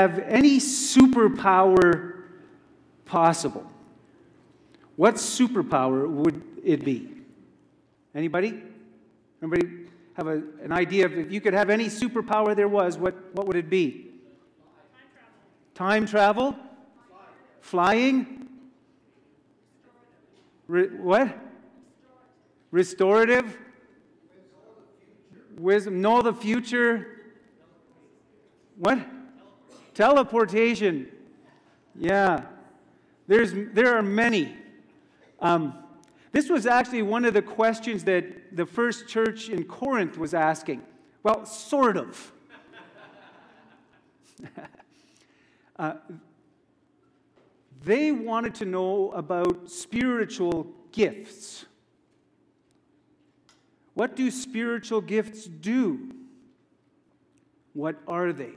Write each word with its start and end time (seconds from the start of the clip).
have 0.00 0.18
any 0.20 0.58
superpower 0.58 2.22
possible, 3.04 3.70
what 4.96 5.16
superpower 5.16 6.08
would 6.08 6.42
it 6.64 6.84
be? 6.84 7.08
Anybody? 8.14 8.62
Anybody 9.42 9.86
have 10.14 10.26
a, 10.26 10.42
an 10.62 10.72
idea 10.72 11.04
of 11.06 11.16
if 11.16 11.30
you 11.30 11.40
could 11.40 11.54
have 11.54 11.70
any 11.70 11.86
superpower 11.86 12.56
there 12.56 12.68
was, 12.68 12.98
what, 12.98 13.14
what 13.34 13.46
would 13.46 13.56
it 13.56 13.68
be? 13.68 14.08
Time 15.74 16.06
travel? 16.06 16.56
Flying? 17.60 18.48
Re, 20.66 20.88
what? 20.88 21.38
Restorative? 22.70 23.58
Wisdom. 25.58 26.00
Know 26.00 26.22
the 26.22 26.32
future? 26.32 27.06
What? 28.78 28.98
Teleportation. 30.00 31.08
Yeah. 31.94 32.44
There's, 33.26 33.52
there 33.74 33.98
are 33.98 34.02
many. 34.02 34.56
Um, 35.40 35.74
this 36.32 36.48
was 36.48 36.64
actually 36.64 37.02
one 37.02 37.26
of 37.26 37.34
the 37.34 37.42
questions 37.42 38.04
that 38.04 38.56
the 38.56 38.64
first 38.64 39.08
church 39.08 39.50
in 39.50 39.64
Corinth 39.64 40.16
was 40.16 40.32
asking. 40.32 40.80
Well, 41.22 41.44
sort 41.44 41.98
of. 41.98 42.32
uh, 45.78 45.92
they 47.84 48.10
wanted 48.10 48.54
to 48.54 48.64
know 48.64 49.10
about 49.10 49.68
spiritual 49.68 50.66
gifts. 50.92 51.66
What 53.92 54.16
do 54.16 54.30
spiritual 54.30 55.02
gifts 55.02 55.44
do? 55.44 56.10
What 57.74 57.96
are 58.08 58.32
they? 58.32 58.52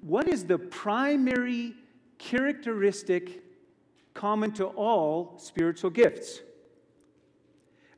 What 0.00 0.28
is 0.28 0.44
the 0.44 0.58
primary 0.58 1.74
characteristic 2.18 3.42
common 4.14 4.52
to 4.52 4.66
all 4.66 5.38
spiritual 5.38 5.90
gifts? 5.90 6.40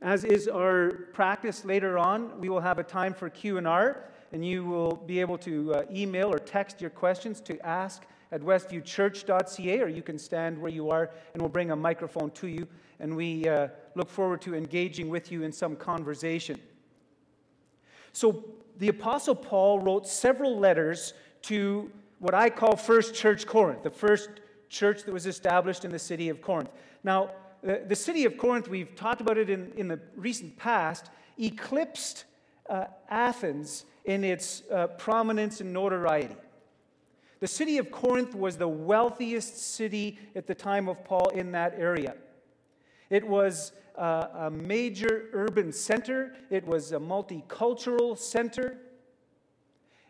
As 0.01 0.23
is 0.23 0.47
our 0.47 0.91
practice 1.13 1.65
later 1.65 1.97
on, 1.97 2.39
we 2.39 2.47
will 2.47 2.61
have 2.61 2.79
a 2.79 2.83
time 2.83 3.13
for 3.13 3.29
Q&R 3.29 4.05
and 4.31 4.45
you 4.45 4.63
will 4.63 4.95
be 4.95 5.19
able 5.19 5.37
to 5.39 5.73
uh, 5.73 5.83
email 5.91 6.31
or 6.31 6.39
text 6.39 6.79
your 6.79 6.89
questions 6.89 7.41
to 7.41 7.59
ask 7.65 8.05
at 8.31 8.41
westviewchurch.ca 8.41 9.81
or 9.81 9.87
you 9.87 10.01
can 10.01 10.17
stand 10.17 10.57
where 10.57 10.71
you 10.71 10.89
are 10.89 11.09
and 11.33 11.41
we'll 11.41 11.49
bring 11.49 11.71
a 11.71 11.75
microphone 11.75 12.31
to 12.31 12.47
you 12.47 12.67
and 12.99 13.13
we 13.13 13.47
uh, 13.47 13.67
look 13.95 14.09
forward 14.09 14.41
to 14.41 14.55
engaging 14.55 15.09
with 15.09 15.31
you 15.31 15.43
in 15.43 15.51
some 15.51 15.75
conversation. 15.75 16.59
So 18.13 18.45
the 18.77 18.87
apostle 18.87 19.35
Paul 19.35 19.79
wrote 19.79 20.07
several 20.07 20.57
letters 20.57 21.13
to 21.43 21.91
what 22.19 22.33
I 22.33 22.49
call 22.49 22.75
First 22.75 23.15
Church 23.15 23.45
Corinth, 23.45 23.83
the 23.83 23.89
first 23.89 24.29
church 24.69 25.03
that 25.03 25.13
was 25.13 25.25
established 25.25 25.85
in 25.85 25.91
the 25.91 25.99
city 25.99 26.29
of 26.29 26.41
Corinth. 26.41 26.69
Now, 27.03 27.31
the, 27.61 27.95
city 27.95 28.25
of 28.25 28.37
Corinth, 28.37 28.67
we've 28.67 28.95
talked 28.95 29.21
about 29.21 29.37
it 29.37 29.49
in, 29.49 29.71
in 29.75 29.87
the 29.87 29.99
recent 30.15 30.57
past, 30.57 31.09
eclipsed 31.37 32.25
uh, 32.69 32.85
Athens 33.09 33.85
in 34.05 34.23
its 34.23 34.63
uh, 34.71 34.87
prominence 34.87 35.59
and 35.59 35.73
notoriety. 35.73 36.35
The 37.39 37.47
city 37.47 37.77
of 37.77 37.89
Corinth 37.89 38.35
was 38.35 38.57
the 38.57 38.67
wealthiest 38.67 39.57
city 39.57 40.19
at 40.35 40.45
the 40.45 40.55
time 40.55 40.89
of 40.89 41.03
Paul 41.05 41.29
in 41.29 41.51
that 41.53 41.73
area. 41.77 42.15
It 43.09 43.25
was 43.25 43.71
uh, 43.97 44.27
a 44.33 44.51
major 44.51 45.29
urban 45.33 45.71
center, 45.71 46.35
it 46.49 46.65
was 46.65 46.91
a 46.91 46.99
multicultural 46.99 48.17
center. 48.17 48.77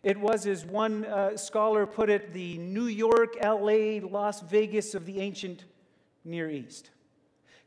It 0.02 0.18
was, 0.18 0.48
as 0.48 0.66
one 0.66 1.04
uh, 1.06 1.36
scholar 1.36 1.86
put 1.86 2.10
it, 2.10 2.32
the 2.32 2.58
New 2.58 2.86
York, 2.86 3.36
LA, 3.44 4.00
Las 4.02 4.40
Vegas 4.42 4.96
of 4.96 5.06
the 5.06 5.20
ancient 5.20 5.66
Near 6.24 6.50
East. 6.50 6.92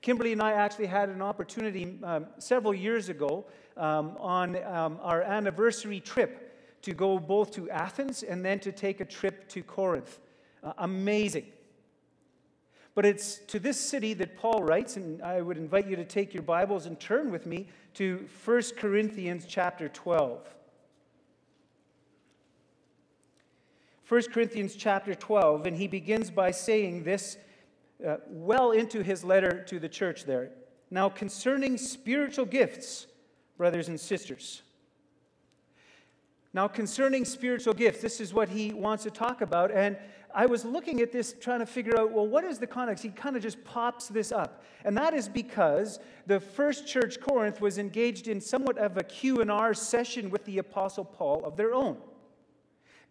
Kimberly 0.01 0.33
and 0.33 0.41
I 0.41 0.53
actually 0.53 0.87
had 0.87 1.11
an 1.11 1.21
opportunity 1.21 1.99
um, 2.03 2.27
several 2.39 2.75
years 2.75 3.11
ago 3.11 3.45
um, 3.77 4.17
on 4.19 4.57
um, 4.65 4.99
our 5.03 5.23
anniversary 5.23 6.01
trip 6.01 6.81
to 6.83 6.95
go 6.95 7.19
both 7.19 7.51
to 7.53 7.71
Athens 7.71 8.23
and 8.23 8.45
then 8.45 8.59
to 8.61 8.73
take 8.73 9.01
a 9.01 9.05
trip 9.05 9.49
to 9.51 9.63
Corinth. 9.63 10.19
Uh, 10.65 10.73
amazing. 10.79 11.45
But 12.95 13.05
it's 13.05 13.39
to 13.49 13.59
this 13.59 13.79
city 13.79 14.15
that 14.15 14.37
Paul 14.37 14.63
writes, 14.63 14.97
and 14.97 15.23
I 15.23 15.43
would 15.43 15.59
invite 15.59 15.87
you 15.87 15.97
to 15.97 16.05
take 16.05 16.33
your 16.33 16.43
Bibles 16.43 16.87
and 16.87 16.99
turn 16.99 17.31
with 17.31 17.47
me 17.47 17.69
to 17.95 18.27
1 18.45 18.63
Corinthians 18.79 19.45
chapter 19.47 19.89
12. 19.89 20.49
1 24.09 24.23
Corinthians 24.33 24.75
chapter 24.75 25.15
12, 25.15 25.67
and 25.67 25.77
he 25.77 25.87
begins 25.87 26.31
by 26.31 26.51
saying 26.51 27.05
this 27.05 27.37
uh, 28.07 28.17
well 28.29 28.73
into 28.73 29.03
his 29.03 29.25
letter 29.25 29.63
to 29.65 29.79
the 29.79 29.89
church 29.89 30.25
there. 30.25 30.51
Now, 30.91 31.09
concerning 31.09 31.79
spiritual 31.79 32.45
gifts, 32.45 33.07
brothers 33.57 33.89
and 33.89 33.99
sisters, 33.99 34.63
now, 36.55 36.69
concerning 36.69 37.25
spiritual 37.25 37.73
gifts, 37.73 38.03
this 38.03 38.21
is 38.21 38.35
what 38.35 38.51
he 38.51 38.75
wants 38.75 39.05
to 39.05 39.11
talk 39.11 39.41
about. 39.41 39.71
And 39.71 39.97
I 40.35 40.45
was 40.45 40.67
looking 40.67 41.01
at 41.01 41.11
this 41.11 41.35
trying 41.41 41.61
to 41.61 41.67
figure 41.67 41.99
out, 41.99 42.13
well, 42.13 42.27
what 42.27 42.45
is 42.45 42.59
the 42.59 42.67
context? 42.67 43.03
He 43.03 43.09
kind 43.09 43.37
of 43.37 43.43
just 43.43 43.63
pops 43.65 44.09
this 44.09 44.33
up. 44.33 44.63
And 44.85 44.97
that 44.99 45.15
is 45.15 45.29
because 45.29 45.99
the 46.27 46.41
first 46.41 46.87
church, 46.87 47.21
Corinth, 47.21 47.63
was 47.63 47.79
engaged 47.79 48.29
in 48.29 48.39
somewhat 48.41 48.77
of 48.77 48.99
a 48.99 49.03
Q&R 49.03 49.73
session 49.73 50.29
with 50.29 50.45
the 50.45 50.59
Apostle 50.59 51.07
Paul 51.07 51.43
of 51.45 51.57
their 51.57 51.73
own. 51.73 51.97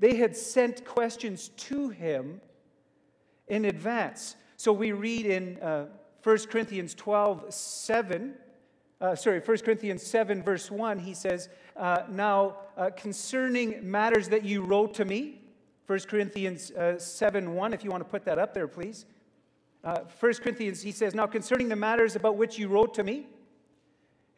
They 0.02 0.16
had 0.16 0.36
sent 0.36 0.84
questions 0.84 1.50
to 1.50 1.90
him 1.90 2.42
in 3.48 3.66
advance. 3.66 4.36
So 4.58 4.74
we 4.74 4.94
read 4.94 5.28
in 5.28 5.60
uh, 5.62 5.86
1 6.24 6.38
Corinthians 6.48 6.96
12, 6.96 7.54
7, 7.54 8.34
uh, 9.00 9.16
sorry, 9.16 9.40
1 9.40 9.58
Corinthians 9.60 10.02
7, 10.02 10.42
verse 10.42 10.72
1, 10.72 10.98
he 10.98 11.14
says, 11.14 11.50
uh, 11.78 12.04
Now, 12.10 12.58
uh, 12.76 12.90
concerning 12.96 13.80
matters 13.90 14.28
that 14.30 14.44
you 14.44 14.64
wrote 14.64 14.96
to 14.96 15.06
me, 15.06 15.40
1 15.86 16.00
Corinthians 16.02 16.72
uh, 16.72 16.98
7, 16.98 17.54
1, 17.54 17.74
if 17.74 17.84
you 17.84 17.92
want 17.92 18.04
to 18.04 18.10
put 18.10 18.26
that 18.26 18.40
up 18.40 18.56
there, 18.56 18.68
please. 18.68 19.06
Uh, 19.84 20.00
1 20.20 20.34
Corinthians, 20.36 20.82
he 20.82 20.92
says, 20.92 21.14
Now, 21.14 21.28
concerning 21.28 21.70
the 21.70 21.76
matters 21.76 22.16
about 22.16 22.38
which 22.38 22.58
you 22.58 22.70
wrote 22.70 22.96
to 22.96 23.04
me, 23.04 23.28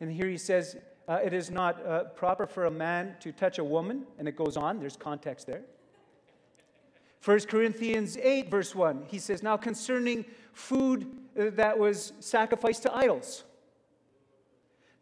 and 0.01 0.11
here 0.11 0.27
he 0.27 0.37
says, 0.37 0.75
uh, 1.07 1.19
It 1.23 1.33
is 1.33 1.51
not 1.51 2.15
proper 2.15 2.45
for 2.45 2.65
a 2.65 2.71
man 2.71 3.15
to 3.21 3.31
touch 3.31 3.59
a 3.59 3.63
woman, 3.63 4.05
and 4.17 4.27
it 4.27 4.35
goes 4.35 4.57
on, 4.57 4.79
there's 4.79 4.97
context 4.97 5.47
there. 5.47 5.63
1 7.23 7.39
Corinthians 7.41 8.17
8, 8.17 8.51
verse 8.51 8.75
1, 8.75 9.05
he 9.07 9.17
says, 9.17 9.41
Now 9.41 9.55
concerning 9.55 10.25
food 10.51 11.07
that 11.35 11.77
was 11.77 12.13
sacrificed 12.19 12.83
to 12.83 12.93
idols. 12.93 13.43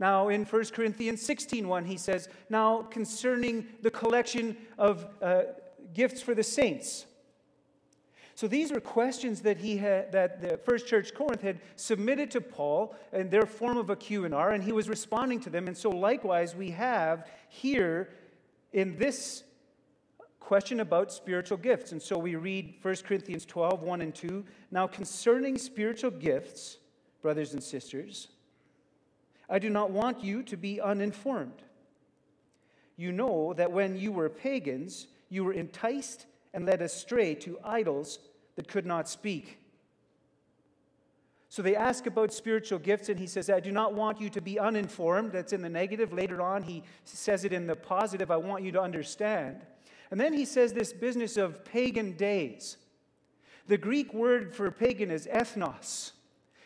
Now, 0.02 0.30
in 0.30 0.46
1 0.46 0.66
Corinthians 0.74 1.22
16 1.22 1.68
1, 1.68 1.86
he 1.86 1.96
says, 1.96 2.28
Now 2.50 2.82
concerning 2.82 3.68
the 3.84 3.92
collection 3.92 4.58
of 4.80 5.06
uh, 5.22 5.44
gifts 5.94 6.22
for 6.22 6.34
the 6.34 6.44
saints. 6.44 7.06
So 8.36 8.48
these 8.48 8.72
were 8.72 8.80
questions 8.80 9.42
that 9.42 9.58
he 9.58 9.78
had, 9.78 10.12
that 10.12 10.42
the 10.42 10.58
First 10.58 10.88
Church 10.88 11.14
Corinth 11.14 11.42
had 11.42 11.60
submitted 11.76 12.32
to 12.32 12.42
Paul 12.42 12.96
in 13.14 13.30
their 13.30 13.46
form 13.46 13.78
of 13.78 13.90
a 13.90 13.96
Q&R, 13.96 14.52
and 14.52 14.64
he 14.64 14.72
was 14.72 14.90
responding 14.90 15.40
to 15.42 15.50
them. 15.50 15.68
And 15.68 15.78
so 15.78 15.90
likewise, 15.90 16.56
we 16.56 16.72
have 16.72 17.28
here 17.50 18.10
in 18.74 18.98
this 18.98 19.44
question 20.40 20.80
about 20.80 21.12
spiritual 21.12 21.58
gifts. 21.58 21.92
And 21.92 22.02
so 22.02 22.18
we 22.18 22.36
read 22.36 22.74
1 22.82 22.96
Corinthians 23.08 23.46
12, 23.46 23.84
1 23.84 24.02
and 24.02 24.14
2. 24.14 24.44
Now 24.72 24.88
concerning 24.88 25.58
spiritual 25.58 26.12
gifts, 26.12 26.78
brothers 27.22 27.54
and 27.54 27.64
sisters, 27.64 28.30
I 29.50 29.60
do 29.60 29.70
not 29.70 29.92
want 29.92 30.24
you 30.24 30.44
to 30.44 30.58
be 30.58 30.82
uninformed. 30.82 31.62
You 32.98 33.12
know 33.12 33.54
that 33.54 33.72
when 33.72 33.98
you 33.98 34.12
were 34.12 34.30
pagans, 34.30 35.08
you 35.30 35.44
were 35.44 35.54
enticed 35.54 36.26
and 36.54 36.66
led 36.66 36.82
astray 36.82 37.36
to 37.36 37.58
idols 37.64 38.20
that 38.62 38.68
could 38.68 38.86
not 38.86 39.10
speak. 39.10 39.58
So 41.50 41.64
they 41.64 41.76
ask 41.76 42.06
about 42.06 42.32
spiritual 42.32 42.78
gifts, 42.78 43.10
and 43.10 43.20
he 43.20 43.26
says, 43.26 43.50
I 43.50 43.60
do 43.60 43.72
not 43.72 43.96
want 43.96 44.22
you 44.22 44.30
to 44.30 44.40
be 44.40 44.60
uninformed. 44.60 45.32
That's 45.32 45.52
in 45.52 45.64
the 45.64 45.70
negative. 45.70 46.14
Later 46.14 46.44
on, 46.44 46.62
he 46.62 46.84
says 47.04 47.44
it 47.44 47.54
in 47.54 47.66
the 47.66 47.76
positive. 47.76 48.30
I 48.30 48.38
want 48.38 48.64
you 48.64 48.72
to 48.74 48.82
understand. 48.82 49.62
And 50.12 50.20
then 50.20 50.32
he 50.32 50.46
says 50.46 50.74
this 50.74 50.94
business 50.94 51.38
of 51.38 51.66
pagan 51.66 52.12
days. 52.16 52.78
The 53.68 53.78
Greek 53.80 54.14
word 54.14 54.54
for 54.54 54.70
pagan 54.70 55.10
is 55.10 55.26
ethnos. 55.26 56.12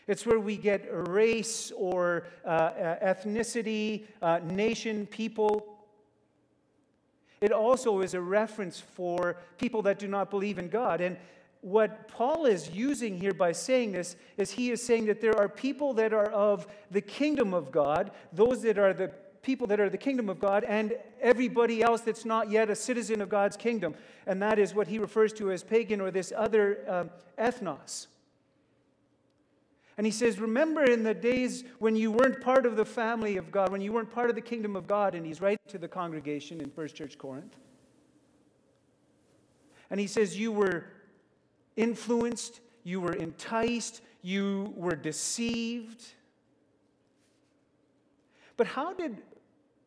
It's 0.05 0.25
where 0.25 0.39
we 0.39 0.57
get 0.57 0.85
race 0.91 1.71
or 1.77 2.27
uh, 2.43 2.47
uh, 2.49 3.13
ethnicity, 3.13 4.03
uh, 4.21 4.41
nation, 4.43 5.07
people. 5.07 5.77
It 7.39 7.53
also 7.53 8.01
is 8.01 8.13
a 8.13 8.21
reference 8.21 8.81
for 8.81 9.37
people 9.57 9.81
that 9.83 9.97
do 9.97 10.09
not 10.09 10.29
believe 10.29 10.59
in 10.59 10.67
God. 10.67 10.99
And 10.99 11.15
what 11.65 12.07
Paul 12.07 12.45
is 12.45 12.69
using 12.69 13.19
here 13.19 13.33
by 13.33 13.51
saying 13.51 13.93
this 13.93 14.15
is 14.37 14.51
he 14.51 14.69
is 14.69 14.85
saying 14.85 15.07
that 15.07 15.19
there 15.19 15.35
are 15.35 15.49
people 15.49 15.95
that 15.95 16.13
are 16.13 16.29
of 16.29 16.67
the 16.91 17.01
kingdom 17.01 17.55
of 17.55 17.71
God, 17.71 18.11
those 18.31 18.61
that 18.61 18.77
are 18.77 18.93
the 18.93 19.11
people 19.41 19.65
that 19.67 19.79
are 19.79 19.89
the 19.89 19.97
kingdom 19.97 20.29
of 20.29 20.39
God 20.39 20.63
and 20.63 20.93
everybody 21.19 21.81
else 21.81 22.01
that's 22.01 22.23
not 22.23 22.51
yet 22.51 22.69
a 22.69 22.75
citizen 22.75 23.19
of 23.19 23.29
God's 23.29 23.57
kingdom. 23.57 23.95
And 24.27 24.39
that 24.43 24.59
is 24.59 24.75
what 24.75 24.87
he 24.87 24.99
refers 24.99 25.33
to 25.33 25.49
as 25.51 25.63
pagan 25.63 26.01
or 26.01 26.11
this 26.11 26.31
other 26.37 26.85
um, 26.87 27.09
ethnos. 27.39 28.05
And 29.97 30.05
he 30.05 30.11
says, 30.11 30.39
Remember 30.39 30.83
in 30.83 31.01
the 31.01 31.15
days 31.15 31.63
when 31.79 31.95
you 31.95 32.11
weren't 32.11 32.41
part 32.41 32.67
of 32.67 32.75
the 32.75 32.85
family 32.85 33.37
of 33.37 33.51
God, 33.51 33.71
when 33.71 33.81
you 33.81 33.91
weren't 33.91 34.11
part 34.11 34.29
of 34.29 34.35
the 34.35 34.41
kingdom 34.41 34.75
of 34.75 34.87
God. 34.87 35.15
And 35.15 35.25
he's 35.25 35.41
writing 35.41 35.57
to 35.69 35.79
the 35.79 35.87
congregation 35.87 36.61
in 36.61 36.69
First 36.69 36.95
Church 36.95 37.17
Corinth. 37.17 37.55
And 39.89 39.99
he 39.99 40.05
says, 40.05 40.37
You 40.37 40.51
were 40.51 40.85
influenced, 41.75 42.61
you 42.83 43.01
were 43.01 43.13
enticed, 43.13 44.01
you 44.21 44.73
were 44.75 44.95
deceived. 44.95 46.03
But 48.57 48.67
how 48.67 48.93
did 48.93 49.21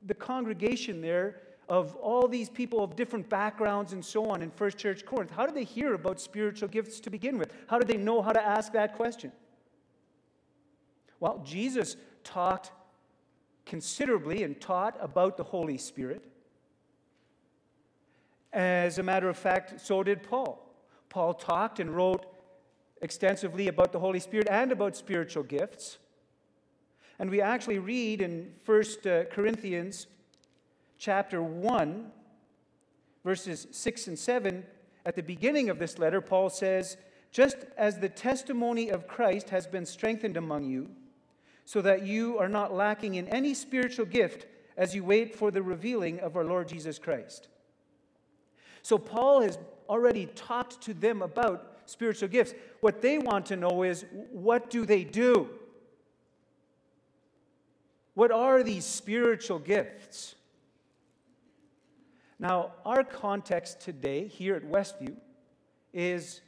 the 0.07 0.15
congregation 0.15 1.01
there 1.01 1.41
of 1.69 1.95
all 1.97 2.29
these 2.29 2.49
people 2.49 2.83
of 2.83 2.97
different 2.97 3.29
backgrounds 3.29 3.93
and 3.93 4.05
so 4.05 4.27
on 4.27 4.43
in 4.43 4.51
First 4.51 4.79
Church 4.79 5.05
Corinth, 5.05 5.31
how 5.31 5.45
did 5.45 5.55
they 5.55 5.65
hear 5.65 5.95
about 5.95 6.21
spiritual 6.21 6.69
gifts 6.69 6.99
to 7.01 7.11
begin 7.11 7.39
with? 7.39 7.53
How 7.67 7.79
did 7.79 7.89
they 7.89 7.97
know 7.97 8.23
how 8.23 8.33
to 8.33 8.43
ask 8.43 8.73
that 8.73 8.97
question? 8.97 9.33
Well, 11.21 11.43
Jesus 11.45 11.97
talked 12.25 12.71
considerably 13.67 14.45
and 14.45 14.59
taught 14.61 14.97
about 15.01 15.37
the 15.37 15.45
Holy 15.45 15.77
Spirit. 15.77 16.23
As 18.53 18.99
a 18.99 19.03
matter 19.03 19.29
of 19.29 19.37
fact, 19.37 19.81
so 19.81 20.03
did 20.03 20.23
Paul. 20.23 20.68
Paul 21.09 21.35
talked 21.35 21.81
and 21.81 21.95
wrote 21.95 22.27
extensively 23.01 23.69
about 23.69 23.93
the 23.93 24.01
Holy 24.01 24.21
Spirit 24.21 24.49
and 24.51 24.73
about 24.73 24.97
spiritual 24.97 25.43
gifts. 25.43 25.99
And 27.19 27.31
we 27.31 27.41
actually 27.41 27.79
read 27.79 28.21
in 28.21 28.53
1 28.65 28.85
uh, 29.07 29.25
Corinthians 29.31 30.07
chapter 30.99 31.43
1, 31.43 32.11
verses 33.25 33.67
6 33.71 34.07
and 34.09 34.19
7, 34.19 34.65
at 35.05 35.17
the 35.17 35.23
beginning 35.23 35.71
of 35.71 35.79
this 35.79 35.99
letter, 35.99 36.21
Paul 36.21 36.51
says, 36.51 36.97
Just 37.33 37.57
as 37.77 37.99
the 37.99 38.09
testimony 38.09 38.91
of 38.91 39.09
Christ 39.09 39.51
has 39.51 39.67
been 39.67 39.87
strengthened 39.87 40.37
among 40.37 40.65
you, 40.65 40.91
so 41.65 41.81
that 41.83 42.07
you 42.07 42.39
are 42.39 42.49
not 42.49 42.75
lacking 42.75 43.15
in 43.15 43.29
any 43.29 43.55
spiritual 43.55 44.07
gift 44.07 44.47
as 44.77 44.95
you 44.95 45.05
wait 45.05 45.35
for 45.35 45.51
the 45.51 45.63
revealing 45.63 46.21
of 46.21 46.37
our 46.37 46.45
Lord 46.45 46.69
Jesus 46.69 46.99
Christ. 46.99 47.49
So, 48.83 48.97
Paul 48.97 49.43
has 49.43 49.59
already 49.89 50.27
talked 50.27 50.81
to 50.83 50.95
them 50.95 51.23
about 51.23 51.79
spiritual 51.87 52.29
gifts. 52.29 52.55
What 52.81 53.01
they 53.01 53.19
want 53.19 53.47
to 53.47 53.57
know 53.57 53.83
is 53.83 54.05
what 54.31 54.71
do 54.71 54.85
they 54.85 55.05
do? 55.05 55.49
What 58.15 58.31
are 58.33 58.63
these 58.63 58.85
spiritual 58.85 59.59
gifts? 59.59 60.35
Now, 62.39 62.73
our 62.85 63.03
context 63.03 63.81
today 63.81 64.27
here 64.27 64.55
at 64.55 64.63
Westview 64.63 65.15
is 65.93 66.41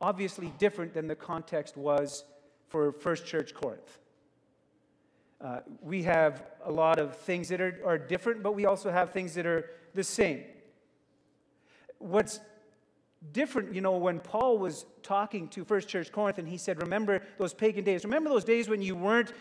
obviously 0.00 0.52
different 0.58 0.94
than 0.94 1.06
the 1.08 1.14
context 1.14 1.76
was 1.76 2.24
for 2.68 2.92
First 2.92 3.26
Church 3.26 3.54
Corinth. 3.54 3.98
Uh, 5.40 5.60
we 5.80 6.02
have 6.02 6.44
a 6.64 6.70
lot 6.70 6.98
of 6.98 7.16
things 7.16 7.48
that 7.48 7.60
are, 7.60 7.80
are 7.84 7.98
different, 7.98 8.42
but 8.42 8.52
we 8.52 8.66
also 8.66 8.90
have 8.90 9.10
things 9.10 9.34
that 9.34 9.46
are 9.46 9.70
the 9.94 10.04
same. 10.04 10.44
What's 11.98 12.40
different, 13.32 13.74
you 13.74 13.80
know, 13.80 13.96
when 13.96 14.20
Paul 14.20 14.58
was 14.58 14.86
talking 15.02 15.48
to 15.48 15.64
First 15.64 15.88
Church 15.88 16.10
Corinth 16.10 16.38
and 16.38 16.48
he 16.48 16.56
said, 16.56 16.80
Remember 16.80 17.22
those 17.38 17.54
pagan 17.54 17.84
days. 17.84 18.04
Remember 18.04 18.30
those 18.30 18.44
days 18.44 18.68
when 18.68 18.82
you 18.82 18.94
weren't 18.94 19.32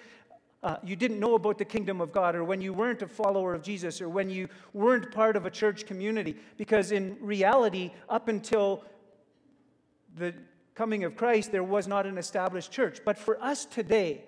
uh, 0.62 0.76
you 0.84 0.96
didn't 0.96 1.20
know 1.20 1.36
about 1.36 1.58
the 1.58 1.66
kingdom 1.66 2.02
of 2.02 2.12
God, 2.12 2.36
or 2.36 2.44
when 2.44 2.60
you 2.60 2.74
weren't 2.74 3.02
a 3.02 3.08
follower 3.08 3.54
of 3.54 3.64
Jesus, 3.64 4.02
or 4.02 4.10
when 4.10 4.30
you 4.30 4.50
weren't 4.74 5.10
part 5.12 5.38
of 5.38 5.46
a 5.46 5.50
church 5.50 5.86
community. 5.86 6.36
Because 6.58 6.92
in 6.92 7.16
reality, 7.22 7.92
up 8.10 8.28
until 8.28 8.84
the 10.18 10.34
coming 10.76 11.06
of 11.06 11.16
Christ, 11.16 11.52
there 11.52 11.64
was 11.64 11.88
not 11.88 12.06
an 12.06 12.18
established 12.18 12.72
church. 12.72 13.00
But 13.06 13.18
for 13.18 13.42
us 13.42 13.64
today, 13.64 14.24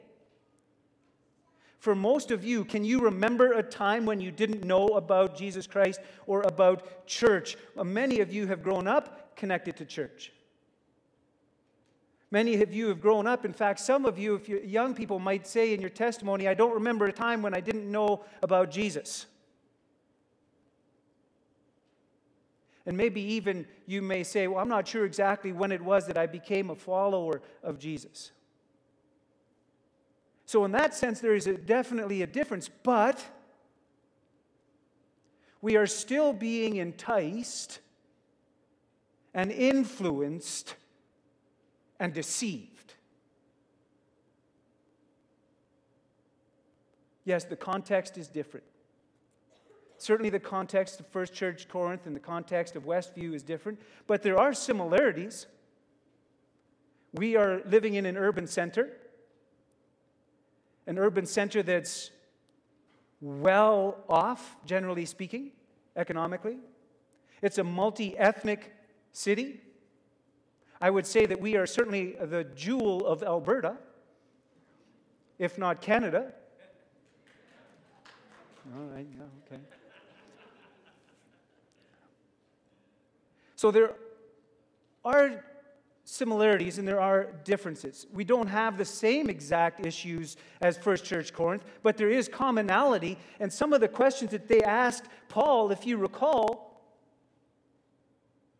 for 1.82 1.96
most 1.96 2.30
of 2.30 2.46
you, 2.46 2.64
can 2.64 2.86
you 2.86 3.00
remember 3.00 3.54
a 3.54 3.64
time 3.64 4.06
when 4.06 4.22
you 4.22 4.30
didn't 4.30 4.64
know 4.64 4.90
about 4.90 5.36
Jesus 5.36 5.66
Christ 5.66 6.00
or 6.28 6.44
about 6.44 7.08
church? 7.08 7.58
Uh, 7.76 7.84
many 7.84 8.20
of 8.20 8.32
you 8.32 8.46
have 8.46 8.62
grown 8.62 8.88
up 8.88 9.36
connected 9.36 9.76
to 9.78 9.86
church. 9.86 10.32
Many 12.30 12.62
of 12.62 12.72
you 12.72 12.90
have 12.90 13.02
grown 13.02 13.26
up. 13.26 13.46
In 13.46 13.52
fact, 13.52 13.80
some 13.80 14.06
of 14.06 14.20
you, 14.20 14.36
if 14.36 14.48
you're 14.48 14.64
young 14.64 14.94
people, 14.94 15.18
might 15.18 15.48
say 15.48 15.74
in 15.74 15.82
your 15.82 15.90
testimony, 15.90 16.48
I 16.48 16.54
don't 16.54 16.76
remember 16.76 17.08
a 17.08 17.12
time 17.12 17.42
when 17.42 17.56
I 17.56 17.62
didn't 17.62 17.92
know 17.92 18.26
about 18.44 18.70
Jesus. 18.70 19.26
And 22.86 22.96
maybe 22.96 23.22
even 23.22 23.66
you 23.88 24.04
may 24.04 24.22
say, 24.24 24.48
Well, 24.48 24.60
I'm 24.60 24.70
not 24.70 24.88
sure 24.88 25.04
exactly 25.04 25.52
when 25.52 25.72
it 25.72 25.82
was 25.82 26.06
that 26.06 26.18
I 26.18 26.28
became 26.28 26.70
a 26.70 26.76
follower 26.76 27.42
of 27.64 27.80
Jesus. 27.80 28.32
So, 30.52 30.66
in 30.66 30.74
that 30.74 30.94
sense, 30.94 31.22
there 31.22 31.34
is 31.34 31.48
a, 31.48 31.54
definitely 31.54 32.24
a 32.24 32.28
difference, 32.28 32.70
but 32.84 33.24
we 35.62 35.78
are 35.78 35.88
still 35.88 36.34
being 36.34 36.76
enticed 36.76 37.80
and 39.34 39.50
influenced 39.50 40.76
and 42.02 42.14
deceived. 42.14 42.96
Yes, 47.24 47.46
the 47.46 47.56
context 47.56 48.18
is 48.18 48.28
different. 48.28 48.66
Certainly, 50.00 50.32
the 50.32 50.40
context 50.42 51.00
of 51.00 51.08
First 51.08 51.34
Church 51.34 51.70
Corinth 51.70 52.08
and 52.08 52.14
the 52.14 52.20
context 52.20 52.76
of 52.76 52.84
Westview 52.84 53.34
is 53.34 53.42
different, 53.42 53.80
but 54.06 54.22
there 54.22 54.38
are 54.38 54.54
similarities. 54.54 55.48
We 57.14 57.38
are 57.38 57.62
living 57.66 57.94
in 57.94 58.06
an 58.06 58.18
urban 58.18 58.48
center, 58.48 58.98
an 60.88 60.98
urban 60.98 61.26
center 61.26 61.64
that's 61.64 62.12
well 63.22 63.98
off, 64.10 64.56
generally 64.66 65.06
speaking, 65.06 65.52
economically. 65.96 66.58
It's 67.42 67.58
a 67.58 67.64
multi 67.64 68.18
ethnic 68.18 68.74
city. 69.12 69.62
I 70.80 70.90
would 70.90 71.06
say 71.06 71.26
that 71.28 71.40
we 71.40 71.56
are 71.56 71.68
certainly 71.68 72.16
the 72.20 72.44
jewel 72.44 73.06
of 73.06 73.22
Alberta, 73.22 73.78
if 75.38 75.58
not 75.58 75.82
Canada. 75.82 76.34
All 78.76 78.86
right, 78.86 79.06
yeah, 79.18 79.24
okay. 79.46 79.62
So 83.56 83.70
there 83.70 83.94
are 85.06 85.44
similarities 86.12 86.78
and 86.78 86.86
there 86.86 87.00
are 87.00 87.32
differences. 87.46 88.06
We 88.12 88.26
don't 88.26 88.48
have 88.48 88.78
the 88.78 88.84
same 88.84 89.30
exact 89.30 89.86
issues 89.86 90.36
as 90.60 90.78
First 90.78 91.06
Church 91.06 91.32
Corinth, 91.32 91.64
but 91.84 91.96
there 91.96 92.10
is 92.10 92.28
commonality. 92.28 93.18
And 93.40 93.52
some 93.52 93.72
of 93.72 93.80
the 93.80 93.88
questions 93.88 94.32
that 94.32 94.50
they 94.50 94.62
asked 94.62 95.06
Paul, 95.30 95.72
if 95.72 95.86
you 95.86 95.96
recall, 95.96 96.84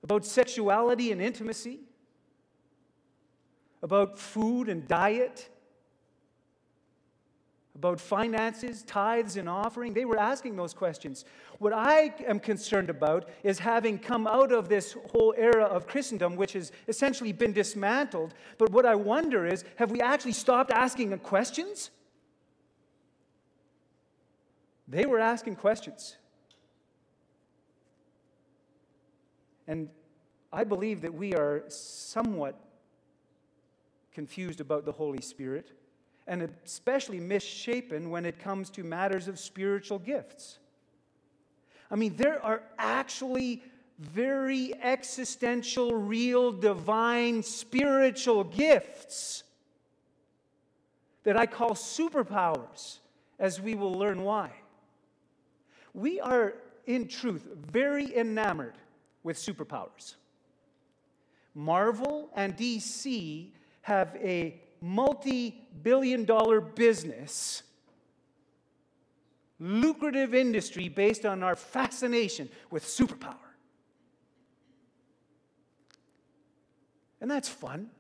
about 0.02 0.24
sexuality 0.26 1.12
and 1.12 1.22
intimacy, 1.22 1.82
about 3.84 4.18
food 4.18 4.70
and 4.70 4.88
diet, 4.88 5.50
about 7.82 8.00
finances, 8.00 8.84
tithes, 8.84 9.38
and 9.38 9.50
offering. 9.50 9.92
They 9.92 10.06
were 10.06 10.20
asking 10.20 10.56
those 10.56 10.72
questions. 10.72 11.26
What 11.58 11.74
I 11.74 12.14
am 12.28 12.40
concerned 12.40 12.92
about 12.92 13.28
is 13.42 13.58
having 13.58 13.98
come 13.98 14.28
out 14.28 14.52
of 14.52 14.70
this 14.70 14.96
whole 15.10 15.34
era 15.36 15.64
of 15.64 15.88
Christendom, 15.88 16.36
which 16.36 16.54
has 16.54 16.72
essentially 16.88 17.32
been 17.32 17.54
dismantled. 17.54 18.36
But 18.60 18.70
what 18.70 18.86
I 18.86 18.94
wonder 18.94 19.48
is 19.48 19.64
have 19.78 19.90
we 19.90 20.00
actually 20.00 20.34
stopped 20.34 20.70
asking 20.70 21.18
questions? 21.20 21.90
They 24.88 25.08
were 25.08 25.20
asking 25.20 25.56
questions. 25.56 26.18
And 29.68 29.90
I 30.54 30.66
believe 30.66 31.02
that 31.02 31.16
we 31.16 31.34
are 31.34 31.64
somewhat 31.68 32.64
confused 34.14 34.62
about 34.62 34.86
the 34.86 34.92
Holy 34.92 35.22
Spirit, 35.22 35.72
and 36.32 36.50
especially 36.66 37.20
misshapen 37.20 38.10
when 38.10 38.26
it 38.26 38.40
comes 38.40 38.70
to 38.70 38.86
matters 38.86 39.28
of 39.28 39.38
spiritual 39.38 40.00
gifts. 40.00 40.60
I 41.92 41.98
mean, 41.98 42.16
there 42.16 42.42
are 42.42 42.64
actually 42.80 43.62
very 44.00 44.74
existential, 44.82 45.94
real, 45.94 46.54
divine, 46.54 47.44
spiritual 47.44 48.46
gifts 48.46 49.44
that 51.24 51.36
I 51.36 51.48
call 51.48 51.72
superpowers, 51.72 53.00
as 53.38 53.60
we 53.60 53.76
will 53.76 53.94
learn 53.94 54.22
why. 54.24 54.52
We 55.94 56.22
are, 56.22 56.54
in 56.88 57.10
truth, 57.10 57.46
very 57.74 58.16
enamored 58.16 58.76
with 59.24 59.36
superpowers. 59.36 60.16
Marvel 61.54 62.30
and 62.38 62.56
DC 62.56 63.50
have 63.82 64.16
a 64.16 64.62
multi 64.82 65.62
billion 65.84 66.26
dollar 66.26 66.60
business 66.60 67.64
lucrative 69.62 70.34
industry 70.34 70.90
based 70.90 71.24
on 71.24 71.44
our 71.44 71.56
fascination 71.56 72.50
with 72.72 72.84
superpower. 72.84 73.36
And 77.22 77.30
that's 77.30 77.48
fun. 77.48 77.92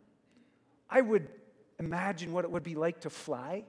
I 0.90 1.02
would 1.02 1.28
imagine 1.80 2.34
what 2.34 2.46
it 2.46 2.52
would 2.52 2.64
be 2.64 2.74
like 2.74 3.02
to 3.02 3.12
fly 3.12 3.64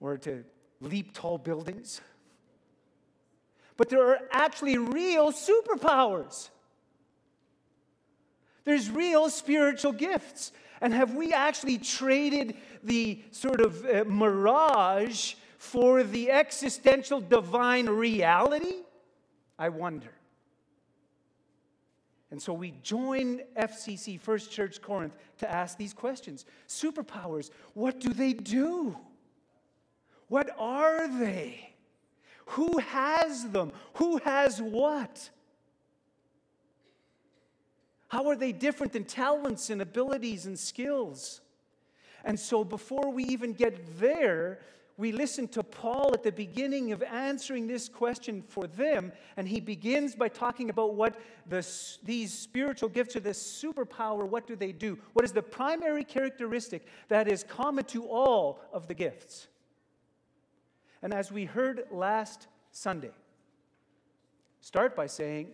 or 0.00 0.16
to 0.18 0.42
leap 0.80 1.12
tall 1.12 1.36
buildings. 1.36 2.00
But 3.76 3.90
there 3.90 4.08
are 4.08 4.20
actually 4.32 4.78
real 4.78 5.32
superpowers. 5.32 6.48
There's 8.64 8.90
real 8.90 9.28
spiritual 9.28 9.92
gifts. 9.92 10.50
And 10.80 10.92
have 10.92 11.14
we 11.14 11.32
actually 11.32 11.78
traded 11.78 12.56
the 12.82 13.22
sort 13.30 13.60
of 13.60 13.84
uh, 13.84 14.04
mirage 14.06 15.34
for 15.58 16.02
the 16.02 16.30
existential 16.30 17.20
divine 17.20 17.88
reality? 17.88 18.74
I 19.58 19.70
wonder. 19.70 20.10
And 22.30 22.42
so 22.42 22.52
we 22.52 22.74
join 22.82 23.40
FCC, 23.56 24.20
First 24.20 24.50
Church 24.50 24.82
Corinth, 24.82 25.16
to 25.38 25.50
ask 25.50 25.78
these 25.78 25.94
questions. 25.94 26.44
Superpowers, 26.68 27.50
what 27.74 28.00
do 28.00 28.12
they 28.12 28.32
do? 28.32 28.96
What 30.28 30.50
are 30.58 31.06
they? 31.06 31.70
Who 32.46 32.78
has 32.78 33.48
them? 33.50 33.72
Who 33.94 34.18
has 34.18 34.60
what? 34.60 35.30
How 38.08 38.28
are 38.28 38.36
they 38.36 38.52
different 38.52 38.92
than 38.92 39.04
talents 39.04 39.70
and 39.70 39.82
abilities 39.82 40.46
and 40.46 40.58
skills? 40.58 41.40
And 42.24 42.38
so, 42.38 42.64
before 42.64 43.12
we 43.12 43.24
even 43.24 43.52
get 43.52 43.98
there, 43.98 44.60
we 44.98 45.12
listen 45.12 45.46
to 45.48 45.62
Paul 45.62 46.12
at 46.14 46.22
the 46.22 46.32
beginning 46.32 46.92
of 46.92 47.02
answering 47.02 47.66
this 47.66 47.88
question 47.88 48.42
for 48.48 48.66
them, 48.66 49.12
and 49.36 49.46
he 49.46 49.60
begins 49.60 50.14
by 50.14 50.28
talking 50.28 50.70
about 50.70 50.94
what 50.94 51.20
the, 51.46 51.66
these 52.02 52.32
spiritual 52.32 52.88
gifts 52.88 53.14
or 53.14 53.20
this 53.20 53.40
superpower, 53.62 54.26
what 54.26 54.46
do 54.46 54.56
they 54.56 54.72
do? 54.72 54.98
What 55.12 55.24
is 55.24 55.32
the 55.32 55.42
primary 55.42 56.02
characteristic 56.02 56.86
that 57.08 57.28
is 57.28 57.44
common 57.44 57.84
to 57.86 58.06
all 58.06 58.60
of 58.72 58.88
the 58.88 58.94
gifts? 58.94 59.48
And 61.02 61.12
as 61.12 61.30
we 61.30 61.44
heard 61.44 61.84
last 61.90 62.48
Sunday, 62.70 63.12
start 64.62 64.96
by 64.96 65.06
saying 65.06 65.48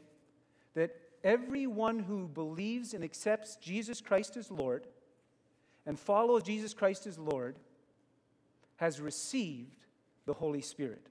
that 0.74 0.94
everyone 1.24 2.00
who 2.00 2.28
believes 2.28 2.94
and 2.94 3.04
accepts 3.04 3.56
Jesus 3.56 4.00
Christ 4.00 4.36
as 4.36 4.50
Lord 4.50 4.86
and 5.86 5.98
follows 5.98 6.42
Jesus 6.42 6.74
Christ 6.74 7.06
as 7.06 7.18
Lord 7.18 7.58
has 8.76 9.00
received 9.00 9.86
the 10.26 10.32
Holy 10.32 10.60
Spirit. 10.60 11.06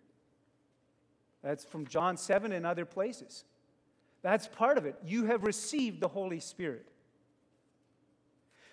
That's 1.44 1.66
from 1.66 1.88
John 1.88 2.18
7 2.18 2.52
and 2.52 2.66
other 2.66 2.86
places. 2.86 3.44
That's 4.22 4.48
part 4.48 4.78
of 4.78 4.86
it. 4.86 4.96
You 5.04 5.26
have 5.26 5.44
received 5.44 6.00
the 6.00 6.08
Holy 6.08 6.40
Spirit. 6.40 6.88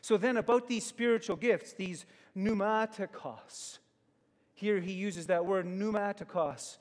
So, 0.00 0.16
then, 0.16 0.37
about 0.37 0.68
these 0.68 0.87
spiritual 0.87 1.37
gifts, 1.37 1.73
these 1.73 2.07
pneumatikos, 2.37 3.78
here 4.54 4.80
he 4.80 4.92
uses 4.92 5.26
that 5.26 5.45
word 5.45 5.66
pneumatikos, 5.66 6.78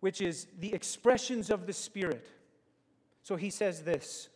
which 0.00 0.20
is 0.20 0.46
the 0.58 0.72
expressions 0.72 1.50
of 1.50 1.66
the 1.66 1.72
Spirit. 1.72 2.26
So 3.24 3.36
he 3.36 3.50
says 3.50 3.82
this. 3.82 4.28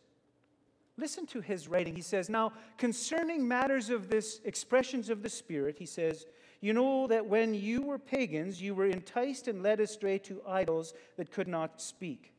Listen 0.97 1.27
to 1.27 1.41
his 1.41 1.69
writing. 1.69 1.95
He 1.95 2.03
says, 2.03 2.29
Now, 2.29 2.55
concerning 2.79 3.47
matters 3.47 3.91
of 3.91 4.09
this, 4.09 4.41
expressions 4.45 5.11
of 5.11 5.23
the 5.23 5.29
Spirit, 5.29 5.77
he 5.79 5.87
says, 5.87 6.27
You 6.61 6.73
know 6.73 7.07
that 7.07 7.27
when 7.27 7.55
you 7.55 7.83
were 7.83 7.99
pagans, 7.99 8.61
you 8.61 8.75
were 8.75 8.87
enticed 8.87 9.47
and 9.47 9.63
led 9.63 9.79
astray 9.79 10.19
to 10.21 10.43
idols 10.49 10.95
that 11.17 11.31
could 11.31 11.47
not 11.47 11.81
speak. 11.81 12.33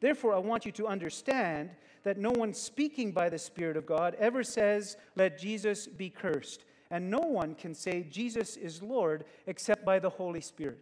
Therefore, 0.00 0.34
I 0.34 0.38
want 0.38 0.64
you 0.64 0.72
to 0.72 0.86
understand 0.86 1.70
that 2.04 2.16
no 2.16 2.30
one 2.30 2.54
speaking 2.54 3.10
by 3.10 3.28
the 3.28 3.38
Spirit 3.38 3.76
of 3.76 3.84
God 3.84 4.16
ever 4.20 4.44
says, 4.44 4.96
Let 5.16 5.38
Jesus 5.38 5.86
be 5.88 6.08
cursed. 6.08 6.64
And 6.92 7.10
no 7.10 7.18
one 7.18 7.56
can 7.56 7.74
say 7.74 8.06
Jesus 8.08 8.56
is 8.56 8.80
Lord 8.80 9.24
except 9.48 9.84
by 9.84 9.98
the 9.98 10.10
Holy 10.10 10.40
Spirit. 10.40 10.78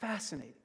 Fascinating 0.00 0.59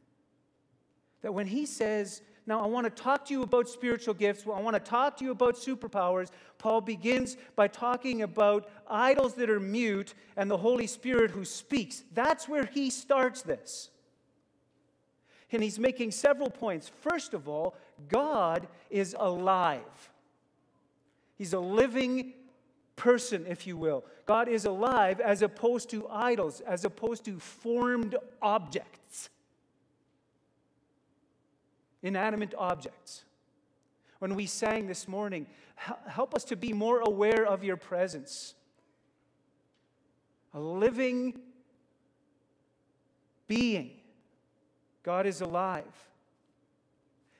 that 1.25 1.32
when 1.32 1.48
he 1.48 1.65
says, 1.65 2.22
Now 2.46 2.63
I 2.63 2.67
want 2.67 2.86
to 2.86 2.91
talk 3.03 3.25
to 3.25 3.34
you 3.34 3.41
about 3.41 3.67
spiritual 3.67 4.13
gifts, 4.13 4.44
I 4.46 4.62
want 4.62 4.75
to 4.75 4.79
talk 4.79 5.17
to 5.17 5.25
you 5.25 5.32
about 5.32 5.55
superpowers, 5.55 6.29
Paul 6.60 6.82
begins 6.82 7.36
by 7.55 7.67
talking 7.67 8.22
about 8.22 8.70
idols 8.88 9.34
that 9.34 9.50
are 9.50 9.60
mute 9.60 10.13
and 10.38 10.51
the 10.51 10.58
Holy 10.58 10.86
Spirit 10.86 11.32
who 11.32 11.44
speaks. 11.44 12.03
That's 12.13 12.48
where 12.48 12.65
he 12.65 12.91
starts 12.91 13.41
this. 13.41 13.89
And 15.51 15.63
he's 15.63 15.79
making 15.79 16.12
several 16.12 16.51
points. 16.51 16.91
First 17.01 17.34
of 17.34 17.50
all, 17.50 17.74
God 18.08 18.67
is 18.91 19.15
alive. 19.17 20.12
He's 21.39 21.53
a 21.53 21.60
living 21.60 22.34
person, 22.98 23.48
if 23.50 23.65
you 23.65 23.77
will. 23.77 24.05
God 24.27 24.48
is 24.48 24.65
alive 24.65 25.20
as 25.20 25.41
opposed 25.41 25.89
to 25.89 26.08
idols, 26.08 26.62
as 26.62 26.86
opposed 26.86 27.25
to 27.25 27.39
formed 27.39 28.15
objects 28.44 29.32
inanimate 32.05 32.53
objects. 32.57 33.25
When 34.19 34.35
we 34.35 34.45
sang 34.45 34.88
this 34.88 35.07
morning, 35.07 35.47
help 35.75 36.35
us 36.35 36.43
to 36.45 36.55
be 36.55 36.71
more 36.71 37.00
aware 37.00 37.45
of 37.45 37.63
your 37.63 37.77
presence. 37.77 38.53
A 40.53 40.59
living 40.59 41.39
being. 43.47 43.91
God 45.03 45.25
is 45.25 45.41
alive. 45.41 45.83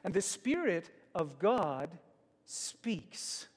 And 0.04 0.14
the 0.14 0.22
Spirit 0.22 0.90
of 1.14 1.40
God 1.40 1.90
speaks. 2.46 3.48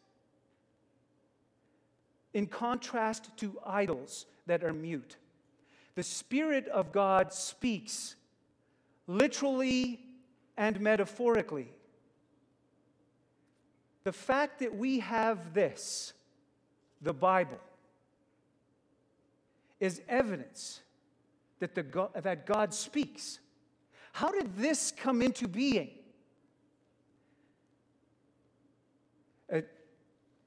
In 2.35 2.47
contrast 2.47 3.37
to 3.39 3.59
idols 3.67 4.27
that 4.47 4.63
are 4.63 4.75
mute, 4.75 5.17
the 5.95 6.03
Spirit 6.03 6.69
of 6.69 6.93
God 6.93 7.33
speaks 7.33 8.15
literally 9.07 10.01
and 10.59 10.81
metaphorically. 10.81 11.69
The 14.03 14.13
fact 14.13 14.59
that 14.59 14.77
we 14.77 14.99
have 14.99 15.55
this, 15.55 16.13
the 17.01 17.15
Bible, 17.15 17.61
is 19.79 20.03
evidence 20.09 20.81
that, 21.61 21.77
the 21.77 21.85
God, 21.85 22.11
that 22.15 22.45
God 22.45 22.75
speaks. 22.75 23.39
How 24.13 24.33
did 24.33 24.57
this 24.57 24.91
come 24.91 25.23
into 25.23 25.47
being? 25.47 25.91
Uh, 29.53 29.61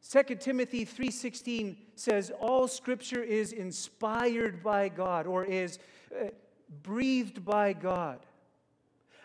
2 0.07 0.35
Timothy 0.35 0.85
3:16 0.85 1.77
says 1.95 2.31
all 2.37 2.67
scripture 2.67 3.23
is 3.23 3.53
inspired 3.53 4.61
by 4.61 4.89
God 4.89 5.25
or 5.25 5.45
is 5.45 5.79
uh, 6.13 6.25
breathed 6.83 7.45
by 7.45 7.71
God. 7.71 8.25